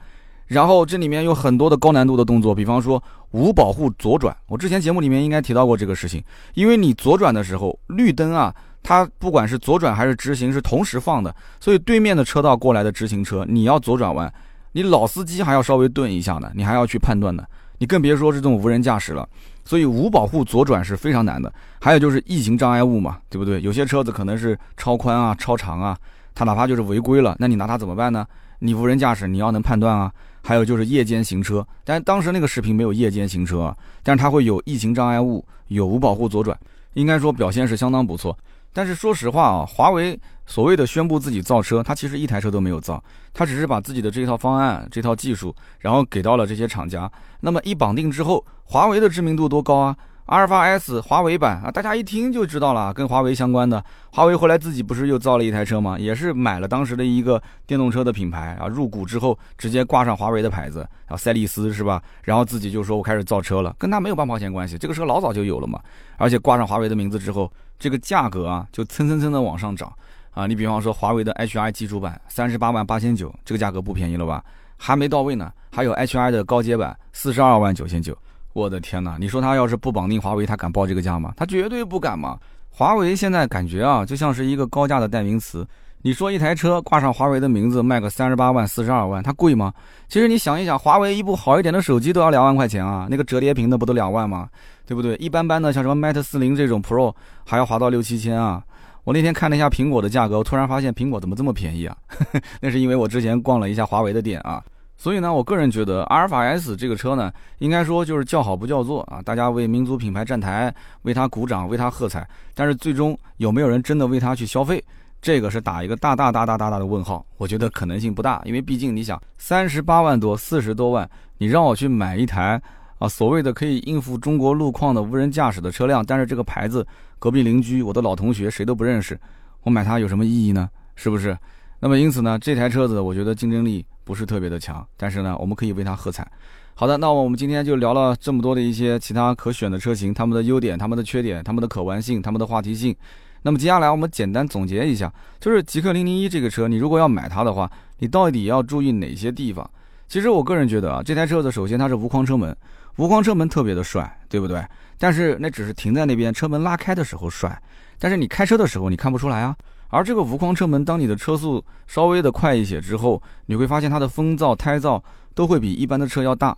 [0.46, 4.36] 然后这里面有很多的高难度的动作，比方说无保护左转。
[4.46, 14.30] 我之前节目里面应该提到过这个事情，因为你左转的时候，绿灯啊，它不管是左转还是直行是同时放的，所以对面的车道过来的直行车，你要左转弯，
[14.72, 17.42] 你老司机还要稍微顿一下呢，你还要去判断呢，
[17.78, 19.26] 你更别说是这种无人驾驶了。
[19.70, 21.52] 所以无保护左转是非常难的。
[21.80, 23.62] 还有就是异形障碍物嘛，对不对？
[23.62, 25.96] 有些车子可能是超宽啊、超长啊，
[26.34, 28.26] 它哪怕就是违规了，那你拿它怎么办呢？
[28.58, 30.12] 你无人驾驶，你要能判断啊。
[30.42, 36.58] 还有就是夜间行车，但当时那个视频没有夜间行车，啊但是它会有异形障碍物，有无保护左转，
[36.94, 38.36] 应该说表现是相当不错。
[38.72, 43.02] 但是说实话啊，华为所谓的宣布自己造车，它其实一台车都没有造，
[43.32, 47.10] 它只是把自己的这套方案、这套技术，然后给到了这些厂家。
[47.40, 49.96] 那么一绑定之后，华为的知名度多高啊？
[50.26, 53.84] 阿尔法 S 华为版啊，大家一听就知道了，跟华为相关的。
[54.12, 55.98] 华为后来自己不是又造了一台车吗？
[55.98, 62.00] 也是买了当时的一个电动车的品牌啊，入股之后直接挂上华为的牌子，啊，赛力斯是吧？
[62.22, 65.80] 然后自己就说我开始造车了，跟他没有半毛钱关系，这个车老早就有了嘛。
[66.16, 69.92] 而且挂上华为的名字之后，这个价格啊就蹭蹭蹭的往上涨
[70.30, 70.46] 啊。
[70.46, 74.44] 你比方说华为的 HI 基础版三十八万八千九，这个价格不便宜了吧？
[74.76, 78.16] 还没到位呢，还有 HI 的高阶版四十二万九千九。
[78.52, 79.16] 我的天哪！
[79.18, 81.32] 你说他要是不绑定华为，他敢报这个价吗？
[81.36, 82.38] 他绝对不敢嘛！
[82.68, 85.66] 华为现在感觉啊，就像是一个高价的代名词。
[86.02, 89.70] 你说一台车挂上华为的名字，卖个三十八万、四十二万，它贵吗？
[90.08, 94.48] 其实你想一想，华为一部好一点的手机都要两万块钱啊，那个折叠屏的不都两万吗？
[94.86, 95.14] 对不对？
[95.16, 98.62] 一般般的像什么 Mate 四零这种 Pro 还要划到六七千啊。
[99.04, 101.94] 我那天看了一下苹果的价格，我突然发现苹果怎么这么便宜啊？
[102.62, 104.62] 那是因为我之前逛了一下华为的店啊。
[104.96, 112.26] 所以呢，我个人觉得阿尔法 S 这个车呢，应该说就是叫好不叫座啊，大家为民族品牌站台，为它鼓掌，为它喝彩。
[112.54, 114.82] 但是最终有没有人真的为它去消费，
[115.20, 117.24] 这个是打一个大大大大大大的问号。
[117.36, 121.08] 我觉得可能性不大，因为毕竟你想，三十八万多，四十多万，
[121.38, 122.60] 你让我去买一台
[122.98, 126.86] 啊所谓的可以应付中国路况的无人驾驶的车辆，但是这个牌子
[127.18, 129.18] 隔壁邻居我的老同学谁都不认识，
[129.62, 130.68] 我买它有什么意义呢？
[130.96, 131.36] 是不是？
[131.78, 133.84] 那么因此呢，这台车子我觉得竞争力。
[134.02, 136.26] 不是特别的强，但是呢，我们可以为它喝彩。
[136.74, 142.96] 好的，那我们今天就聊了这么多的一些其他可选的车型，它们的优点、它们的缺点、它们的可玩性、它们的话题性。
[143.42, 149.68] 那么接下来我们简单总结一下，就是极氪零零一这个车，你如果要买它的话，你到底要注意哪些地方？
[150.08, 152.56] 其实我个人觉得啊，这台车子首先它是无框车门，
[152.96, 154.62] 无框车门特别的帅，对不对？
[154.98, 157.60] 但是那只是停在那边，车门拉开的时候帅，
[157.98, 159.56] 但是你开车的时候你看不出来啊。
[159.88, 165.02] 而这个无框车门，当你的车速稍微的快一些之后，你会发现它的风噪、胎噪
[165.34, 166.56] 都会比一般的车要大。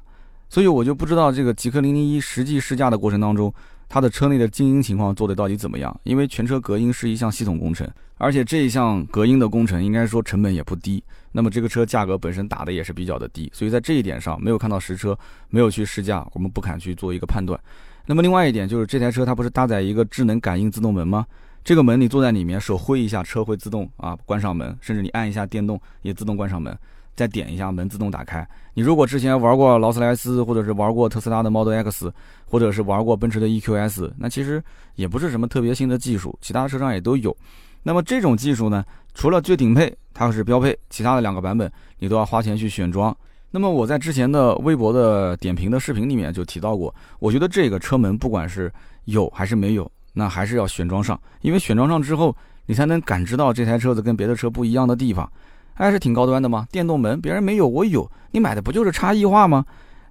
[0.48, 3.50] 所以我就不知道这个极氪零零一实际试驾的过程当中，
[3.92, 5.94] 它的车内的静音情况做的到底怎么样？
[6.04, 7.86] 因为全车隔音是一项系统工程，
[8.16, 11.04] 而且这一项隔音的工程应该说成本也不低。
[11.32, 15.14] 那么这个车价格本身打的也是比较的低，所以在这一点上没有看到实车，
[15.50, 17.60] 没有去试驾，我们不敢去做一个判断。
[18.06, 21.26] 那么另外一点就是这台车它不是搭载一个智能感应自动门吗？
[21.62, 26.74] 这个门你坐在里面，手挥一下，车会自动啊关上门，甚至你按一下电动也自动关上门，
[27.14, 28.46] 再点一下门自动打开。
[28.74, 32.12] 你如果之前玩过劳斯莱斯，或者是玩过特斯拉的 Model X，
[32.46, 34.62] 或者是玩过奔驰的 EQS，那其实
[34.94, 37.36] 也不是什么特别新的技术，其他车上也都有。
[37.82, 38.84] 那么这种技术呢，
[39.14, 43.16] 除了最顶配它是标配，其他的两个版本你都要花钱去选装。
[43.50, 48.72] 那么我在之前的微博的点评的视频里面就提到过，我觉得这个车门不管是
[49.04, 49.90] 有还是没有。
[50.14, 52.36] 那还是要选装上，因为选装上之后，
[52.66, 55.26] 你才能感知到这台车子跟别的车不一样的地方，
[55.74, 56.66] 还是挺高端的嘛。
[56.70, 59.64] 电动门别人没有，我有，你买的不就是差异化吗？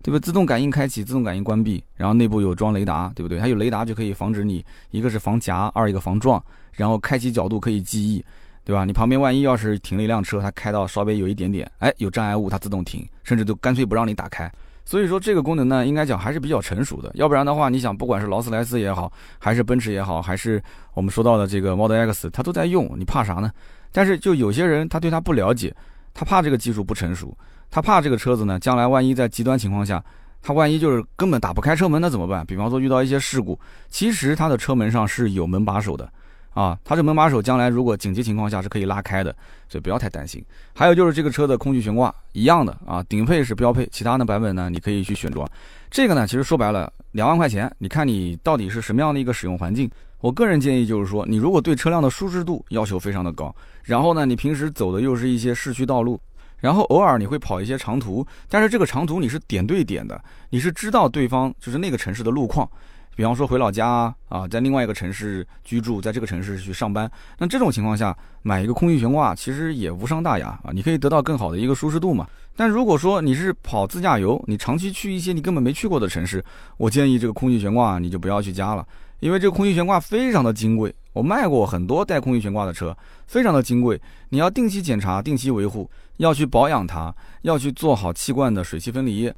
[0.03, 0.19] 对不？
[0.19, 3.37] 自动感应开启，自动感应关闭，然后内部有装雷达，对不对？
[3.37, 8.25] 它有雷达就可以防止你，一个是防夹，二一个防撞，然后开启角度可以记忆，
[8.63, 8.83] 对吧？
[8.83, 14.51] 你旁边万一要是停了一辆车，它开到稍微有一点点，哎，有障碍物它自动停，甚至都干脆不让你打开。
[14.83, 17.11] 所以说这个功能呢，应该讲还是比较成熟的。
[17.13, 20.61] 要不然的话，你想，不管是劳斯莱斯也好，还是奔驰也好，还是
[20.95, 23.51] 我们说到的这个 Model X，它都在用，你怕啥呢？
[23.91, 25.73] 但是就有些人他对它不了解，
[26.13, 27.35] 他怕这个技术不成熟，
[27.69, 30.03] 他怕这个车子呢，将来万一在极端情况下，
[30.41, 32.45] 他万一就是根本打不开车门，那怎么办？
[32.45, 36.11] 比方说遇到一些事故，其实它的车门上是有门把手的。
[36.53, 39.33] 啊，它这门把手将来如果紧急情况下是可以拉开的，
[39.69, 40.43] 所以不要太担心。
[40.73, 45.49] 还有就是这个车的空气悬挂一样的啊，顶配是标配，其他的版本呢你可以去选装。
[45.89, 49.89] 这个呢其实说白了两万块钱，你看你到底是什么样的一个使用环境。
[50.21, 53.53] 我个人建议就是说，你如果对车辆的舒适度要求非常的高，
[53.83, 56.19] 然后呢你平时走的又是一些市区道路，
[56.59, 62.69] 然后偶尔你会跑一些长途，但是这个长途你是点对点的，你是知道对方就是那个城市的路况。
[63.13, 72.25] 比方说回老家啊，啊，在另外一个城市居住，在这个城市去上班，那这种情况下买一个空气悬挂其实也无伤大雅啊，你可以得到更好的一个舒适度嘛。
[72.55, 76.43] 但如果说你是跑自驾游，你长期去一些你根本没去过的城市，
[76.77, 78.87] 我建议这个空气悬挂你就不要去加了，
[79.21, 82.95] 因为这个空气悬挂非常的金贵，我卖过很多带空气悬挂的车，
[83.27, 89.31] 非常的金贵，你要定期检查、定期维护，要去保养它，要去做好气罐的水汽分离。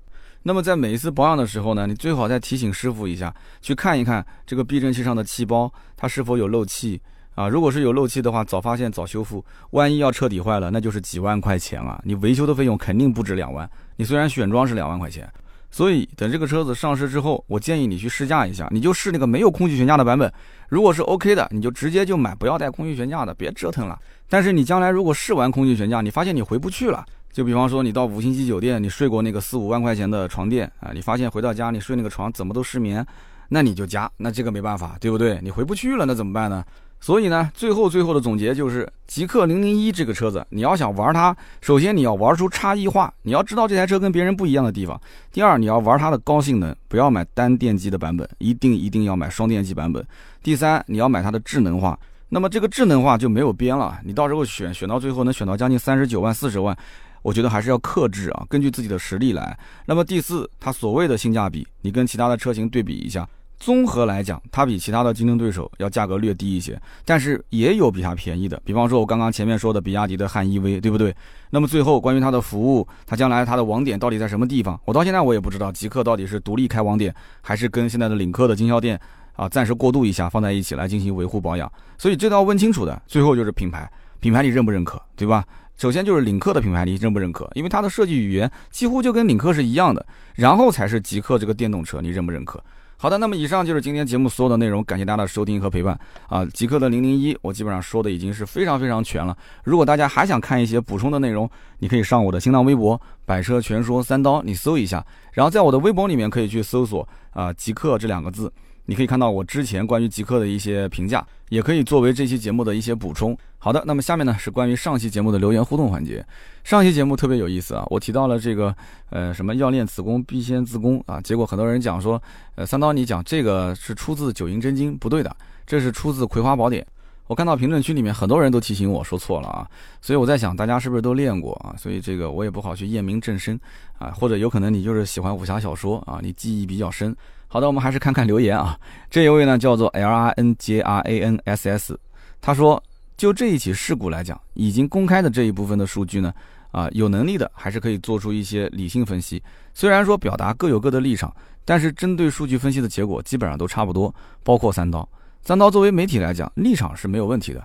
[0.44, 7.02] 那么在每一次保养的时候呢，你最好再提醒师傅一下，去看一看这个避震器上的气包，它是否有漏气
[7.36, 7.50] 啊？
[7.50, 12.02] 如果是有漏气的话，早发现早修复，万一要彻底坏了，那就是几万块钱啊！
[12.06, 13.70] 你维修的费用肯定不止两万。
[13.98, 15.30] 你虽然选装是两万块钱，
[15.74, 20.32] 所以等这个车子上市之后，我建议你去试驾一下，你就试那个没有空气悬架的版本。
[20.70, 23.98] 如果是 OK 的，你就直接就买，不要带空气悬架的，别折腾了。
[24.30, 27.04] 但是你将来如果试完空气悬架，你发现你回不去了。
[27.32, 33.04] 就比方说，你到五星级酒店，你睡过那个四五万块钱的床垫啊，你发现回到家你睡那个床怎么都失眠，
[33.50, 35.40] 那你就加，那这个没办法，对不对？
[35.42, 36.64] 你回不去了，那怎么办呢？
[37.04, 44.98] 所以呢，最后最后的总结就是，极氪零零一这个车子，你要想玩它，首先你要玩出差异化，你要知道这台车跟别人不一样的地方。
[45.30, 50.02] 第二，你要玩它的高性能，不要买单电机的版本，一定一定要买双电机版本。
[50.42, 52.00] 第三，你要买它的智能化，
[52.30, 56.74] 那么这个智能化就没有边了，你到时候选选到最后能选到将近三十九万、四十万。
[57.22, 59.60] 我觉得还是要克制啊，根据自己的实力来。
[59.86, 63.28] 那么第四，它所谓的性价比，你跟其他的车型对比一下，
[63.64, 68.62] 综合来讲，它比其他的竞争对手要价格略低一些，但是也有比它便宜的。
[68.66, 71.16] 比方说，我刚刚前面说的比亚迪的汉 EV，对不对？
[71.50, 74.78] 那么最后关于它的服务，它将来它的网点到底在什么地方？
[74.84, 79.00] 我到现在我也不知道，极客到底是独立开网点，还是跟现在的领克的经销店
[79.38, 81.72] 啊暂时过渡一下，放在一起来进行维护保养。
[81.98, 83.02] 所以这都要问清楚的。
[83.08, 83.90] 最后就是品牌。
[84.20, 85.46] 品牌你认不认可，对吧？
[85.78, 87.50] 首先就是领克的品牌，你认不认可？
[87.56, 90.06] 因为它的设计语言几乎就跟领克是一样的。
[90.36, 92.62] 然后才是极客这个电动车，你认不认可？
[93.04, 96.00] 好的，那么以上就是今天节目所有的内容，感谢大家的收听和陪伴
[96.30, 96.46] 啊！
[96.54, 99.38] 极客的零零一，我基本上说的已经是非常非常全了。
[99.66, 101.50] 如果大家还想看一些补充的内容，
[101.84, 108.50] 你可以上我的新浪微博“百车全说三刀”，你搜一下，然后在我的微博里面可以去搜索啊“极客”这两个字。
[108.86, 113.38] 你可以看到我之前关于极客的一些评价，也可以作为这期节目的一些补充。
[113.58, 116.26] 好的，那么下面呢是关于上期节目的留言互动环节。
[116.64, 118.74] 上期节目特别有意思啊，我提到了这个
[119.10, 122.22] 呃什么要练此功必先自宫啊，结果很多人讲说，
[122.56, 125.36] 呃三刀你讲这个是出自九阴真经，不对的，
[125.68, 126.88] 这是出自葵花宝典。
[127.28, 129.68] 我看到评论区里面很多人都提醒我说错了啊，
[130.02, 131.74] 所以我在想大家是不是都练过啊？
[131.78, 133.60] 所以这个我也不好去验明正身
[133.98, 137.16] 啊，或者有可能你就是喜欢武侠小说啊，你记忆比较深。
[137.48, 138.78] 好的，我们还是看看留言啊。
[139.10, 142.00] 这一位呢叫做 L R N J R A N S S，
[142.42, 142.82] 他说，
[143.16, 146.34] 就这一起事故来讲，已经公开的这一部分的数据呢，
[146.72, 149.42] 啊，有能力的还是可以做出一些理性分析。
[149.74, 154.14] 虽然说表达各有各的立场，但是针对数据分析的结果基本上都差不多。
[154.44, 155.08] 包括三刀，
[155.46, 157.62] 三刀作为媒体来讲，立场是没有问题的。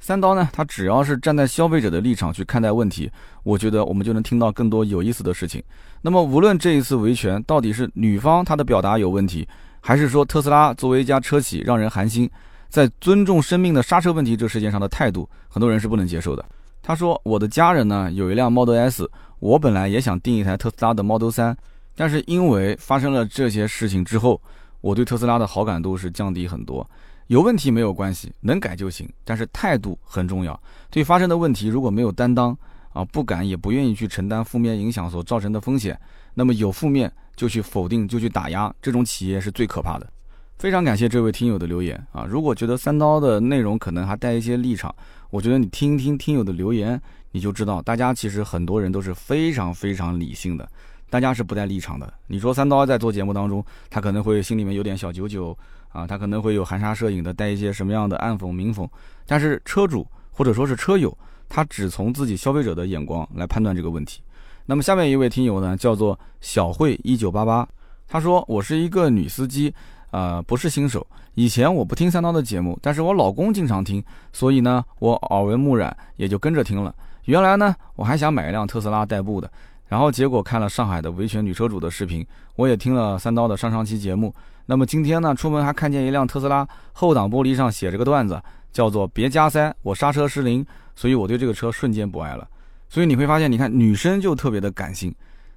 [0.00, 3.08] 三刀呢，他只要是站在消费者的立场去看待问题，
[3.44, 5.62] 我觉得我们就能听到更多有意思的事情。
[6.02, 9.46] 那么，无论这一次维权到底是女方她的表达有问题，
[9.80, 12.28] 还是说特斯拉作为一家车企让人寒心，
[12.68, 16.44] 在尊重生命的刹车问题这事件上的态度，很多人是不能接受的。
[16.82, 19.08] 他说：“我的家人呢有一辆 Model S，
[19.38, 21.54] 我本来也想订一台特斯拉的 Model 3，
[21.94, 24.42] 但是因为发生了这些事情之后，
[24.80, 26.84] 我对特斯拉的好感度是降低很多。”
[27.30, 30.60] 有问题没有关系，能改就行，但是态度很重要。
[30.90, 32.58] 对发生的问题如果没有担当
[32.92, 35.96] 啊，不敢也不愿意去承担负面影响所造成的风险，
[36.34, 40.12] 那么有负面就去否定就去打压，这种企业是最可怕的。
[40.58, 42.24] 非常感谢这位听友的留言啊！
[42.28, 44.92] 如果觉得三刀的内容可能还带一些立场，
[45.30, 47.00] 我觉得你听一听听友的留言，
[47.30, 50.68] 你就知道大家其实很多人都是非常非常理性的，
[51.08, 52.12] 大家是不带立场的。
[52.26, 55.56] 你说三刀在做节目当中，他可能会心里面有点小九九。
[55.92, 58.88] 啊，他可能会有含沙射影的带一些什么样的暗讽、明讽，
[59.26, 61.16] 但是车主或者说是车友，
[61.48, 64.22] 他只从自己消费者的眼光来判断这个问题。
[64.66, 67.68] 那么下面一位听友呢，叫做小慧一九八八，
[68.06, 69.74] 他说我是一个女司机，
[70.12, 76.94] 呃，不是新手，以前我不听三刀的节目，但是我老公经常听，所以呢，我耳闻目染，也就跟着听了。
[77.24, 79.50] 原来呢，我还想买一辆特斯拉代步的，
[79.88, 82.24] 然后结果看了上海的维权女车主的视频，
[82.54, 84.32] 我也听了三刀的上上期节目。
[84.70, 88.40] 那么今天呢，出门还看见一辆特斯拉后挡玻璃上写着个段子，
[88.70, 90.64] 叫做“别加塞，我刹车失灵”，
[90.94, 92.48] 所以我对这个车瞬间不爱了。
[92.88, 95.12] 所以你会发现，你看女生就特别的感性，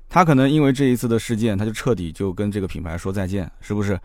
[0.09, 3.99] 她可能因为这一次的事件，她就彻底就跟这个品牌说再见，是不是？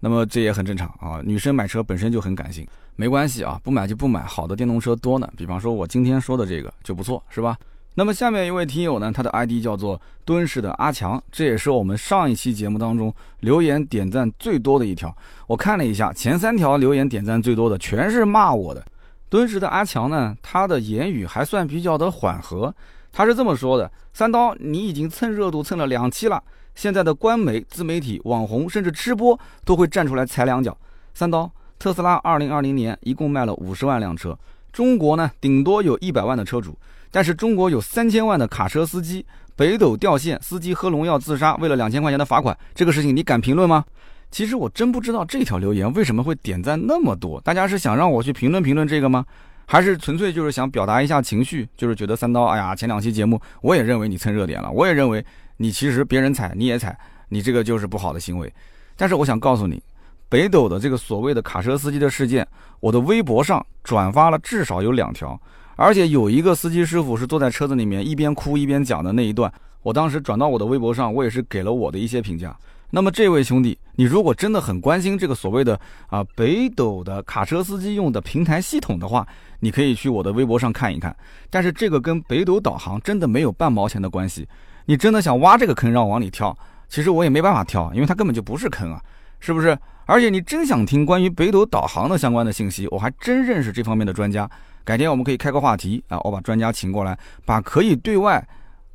[0.00, 5.30] 那么这也很正常啊，女生买车本身就很感性，没关系啊，不买就不买，好的电动车多呢。
[5.36, 7.58] 比方说我今天说的这个就不错，是吧？
[7.98, 15.14] 那么下面一位听友呢，他的 ID 叫做敦实的阿强，这也是我们上一期节目当中留言点赞最多的一条。
[15.46, 18.84] 我看了一下，前三条留言点赞最多的全是骂我的。
[19.30, 22.74] 敦实的阿强呢，他的言语还算比较的缓和，
[23.10, 26.42] 他是这么说的：三刀，你已经蹭热度蹭了两期了，
[26.74, 30.76] 现在的官媒、自媒体、网红甚至吃播都会站出来踩两脚。
[31.14, 34.38] 三刀，特斯拉二零二零年一共卖了五十万辆车，
[34.70, 36.76] 中国呢顶多有一百万的车主。
[37.16, 39.24] 但是中国有三千万的卡车司机，
[39.56, 43.82] 北斗掉线，司机喝农药自杀，为了两千块钱的罚款，这个事情你敢评论吗？
[44.30, 49.24] 其实我真不知道这条留言为什么会点赞那么多，大家是想让我去评论评论这个吗？
[49.64, 55.24] 还是纯粹就是想表达一下情绪，就是觉得三刀，哎呀，前两期节目我也认为你蹭热点了，我也认为
[55.56, 56.94] 你其实别人踩你也踩，
[57.30, 58.52] 你这个就是不好的行为。
[58.94, 59.82] 但是我想告诉你，
[60.28, 62.46] 北斗的这个所谓的卡车司机的事件，
[62.78, 65.40] 我的微博上转发了至少有两条。
[65.76, 69.52] 而且有一个司机师傅是坐在车子里面一边哭一边讲的那一段，
[69.82, 72.56] 我当时转到我的微博上，我也是给了我的一些评价。
[72.90, 79.26] 那么这位兄弟，你如果真的很关心这个所谓的啊北斗的卡车司机用的平台系统的话，
[79.60, 81.14] 你可以去我的微博上看一看。
[81.50, 84.48] 但是这个跟北斗导航真的没有半毛钱的关系。
[84.86, 86.56] 你真的想挖这个坑让我往里跳，
[86.88, 89.02] 其实我也没办法跳，因为它根本就不是坑啊，
[89.46, 89.78] 是不是？
[90.06, 94.50] 而且你真想听关于北斗导航的相关的信息，我还真认识这方面的专家。
[94.82, 98.44] 改天我们可以开个话题啊，我把专家请过来，把可以对外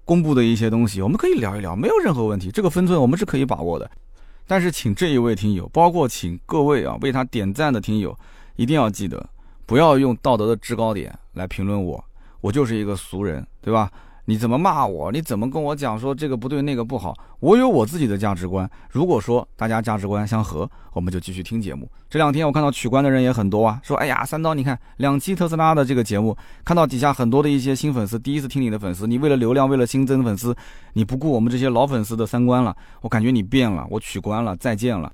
[0.04, 2.52] 公布的一些东西，我们可以聊一聊，没有任何问题。
[2.52, 3.90] 这个分寸我们是可以把握的。
[4.46, 8.14] 但是，请这一位听友，包括请各位啊为他点赞的听友，
[8.58, 9.26] 一定要记得，
[9.66, 12.04] 不要用道德的制高点来评论我，
[12.42, 13.90] 我就是一个俗人，对吧？
[14.32, 15.12] 你怎么骂我？
[15.12, 17.14] 你怎么跟我讲说这个不对那个不好？
[17.42, 18.70] 我有我自己的价值观。
[18.90, 21.86] 如果说大家价值观相合，我们就继续听节目。
[22.10, 30.56] 这两天我看到取关的人也很多啊，说哎呀，三刀，你看两期特斯拉的这个节目，看到底下很多的一些新粉丝，第一次听你的粉丝，你为了流量，为了新增粉丝，
[30.94, 35.12] 你不顾我们这些老粉丝的三观了，我感觉你变了，我取关了，再见了。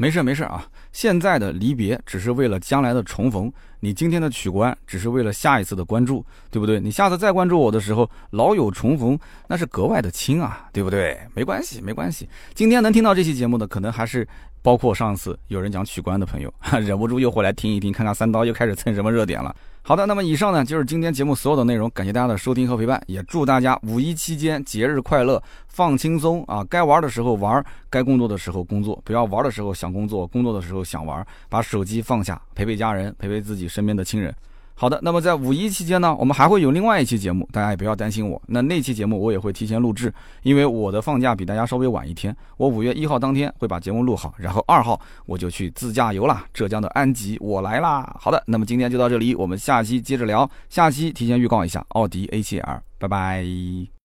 [0.00, 3.52] 没事没事啊，现在的离别只是为了将来的重逢。
[3.80, 6.78] 你今天的取关只是为了下一次的关注，对不对？
[6.80, 9.18] 你下次再关注我的时候，老友重逢
[9.48, 11.18] 那是格外的亲啊，对不对？
[11.34, 14.26] 没关系没关系，今天能听到这期节目的，可能还是
[14.62, 19.54] 包括上次有人讲取关的朋友，哈 忍不住又回来听一听，看看三刀又开始蹭什么热点了。
[19.88, 26.62] 好的，那么以上呢就是今天节目所有的内容，感谢大家的收听和陪伴，也祝大家五一期间节日快乐，放轻松啊！
[26.68, 34.34] 该玩的时候玩，该工作的时候工作，不要玩的时候想工作，工作的时候想玩，把手机放下，陪陪家人，陪陪自己身边的亲人。
[34.80, 38.40] 好的，那么在五一期间呢，我们还会有另外一期节目，大家也不要担心我。
[38.46, 40.14] 那那期节目我也会提前录制，
[40.44, 42.34] 因为我的放假比大家稍微晚一天。
[42.56, 48.16] 我五月一号当天会把节目录好，然后二号我就去自驾游啦，浙江的安吉，我来啦。
[48.20, 50.48] 好的，那么今天就到这里，我们下期接着聊。
[50.68, 53.97] 下期提前预告一下，奥迪 A7L，拜拜。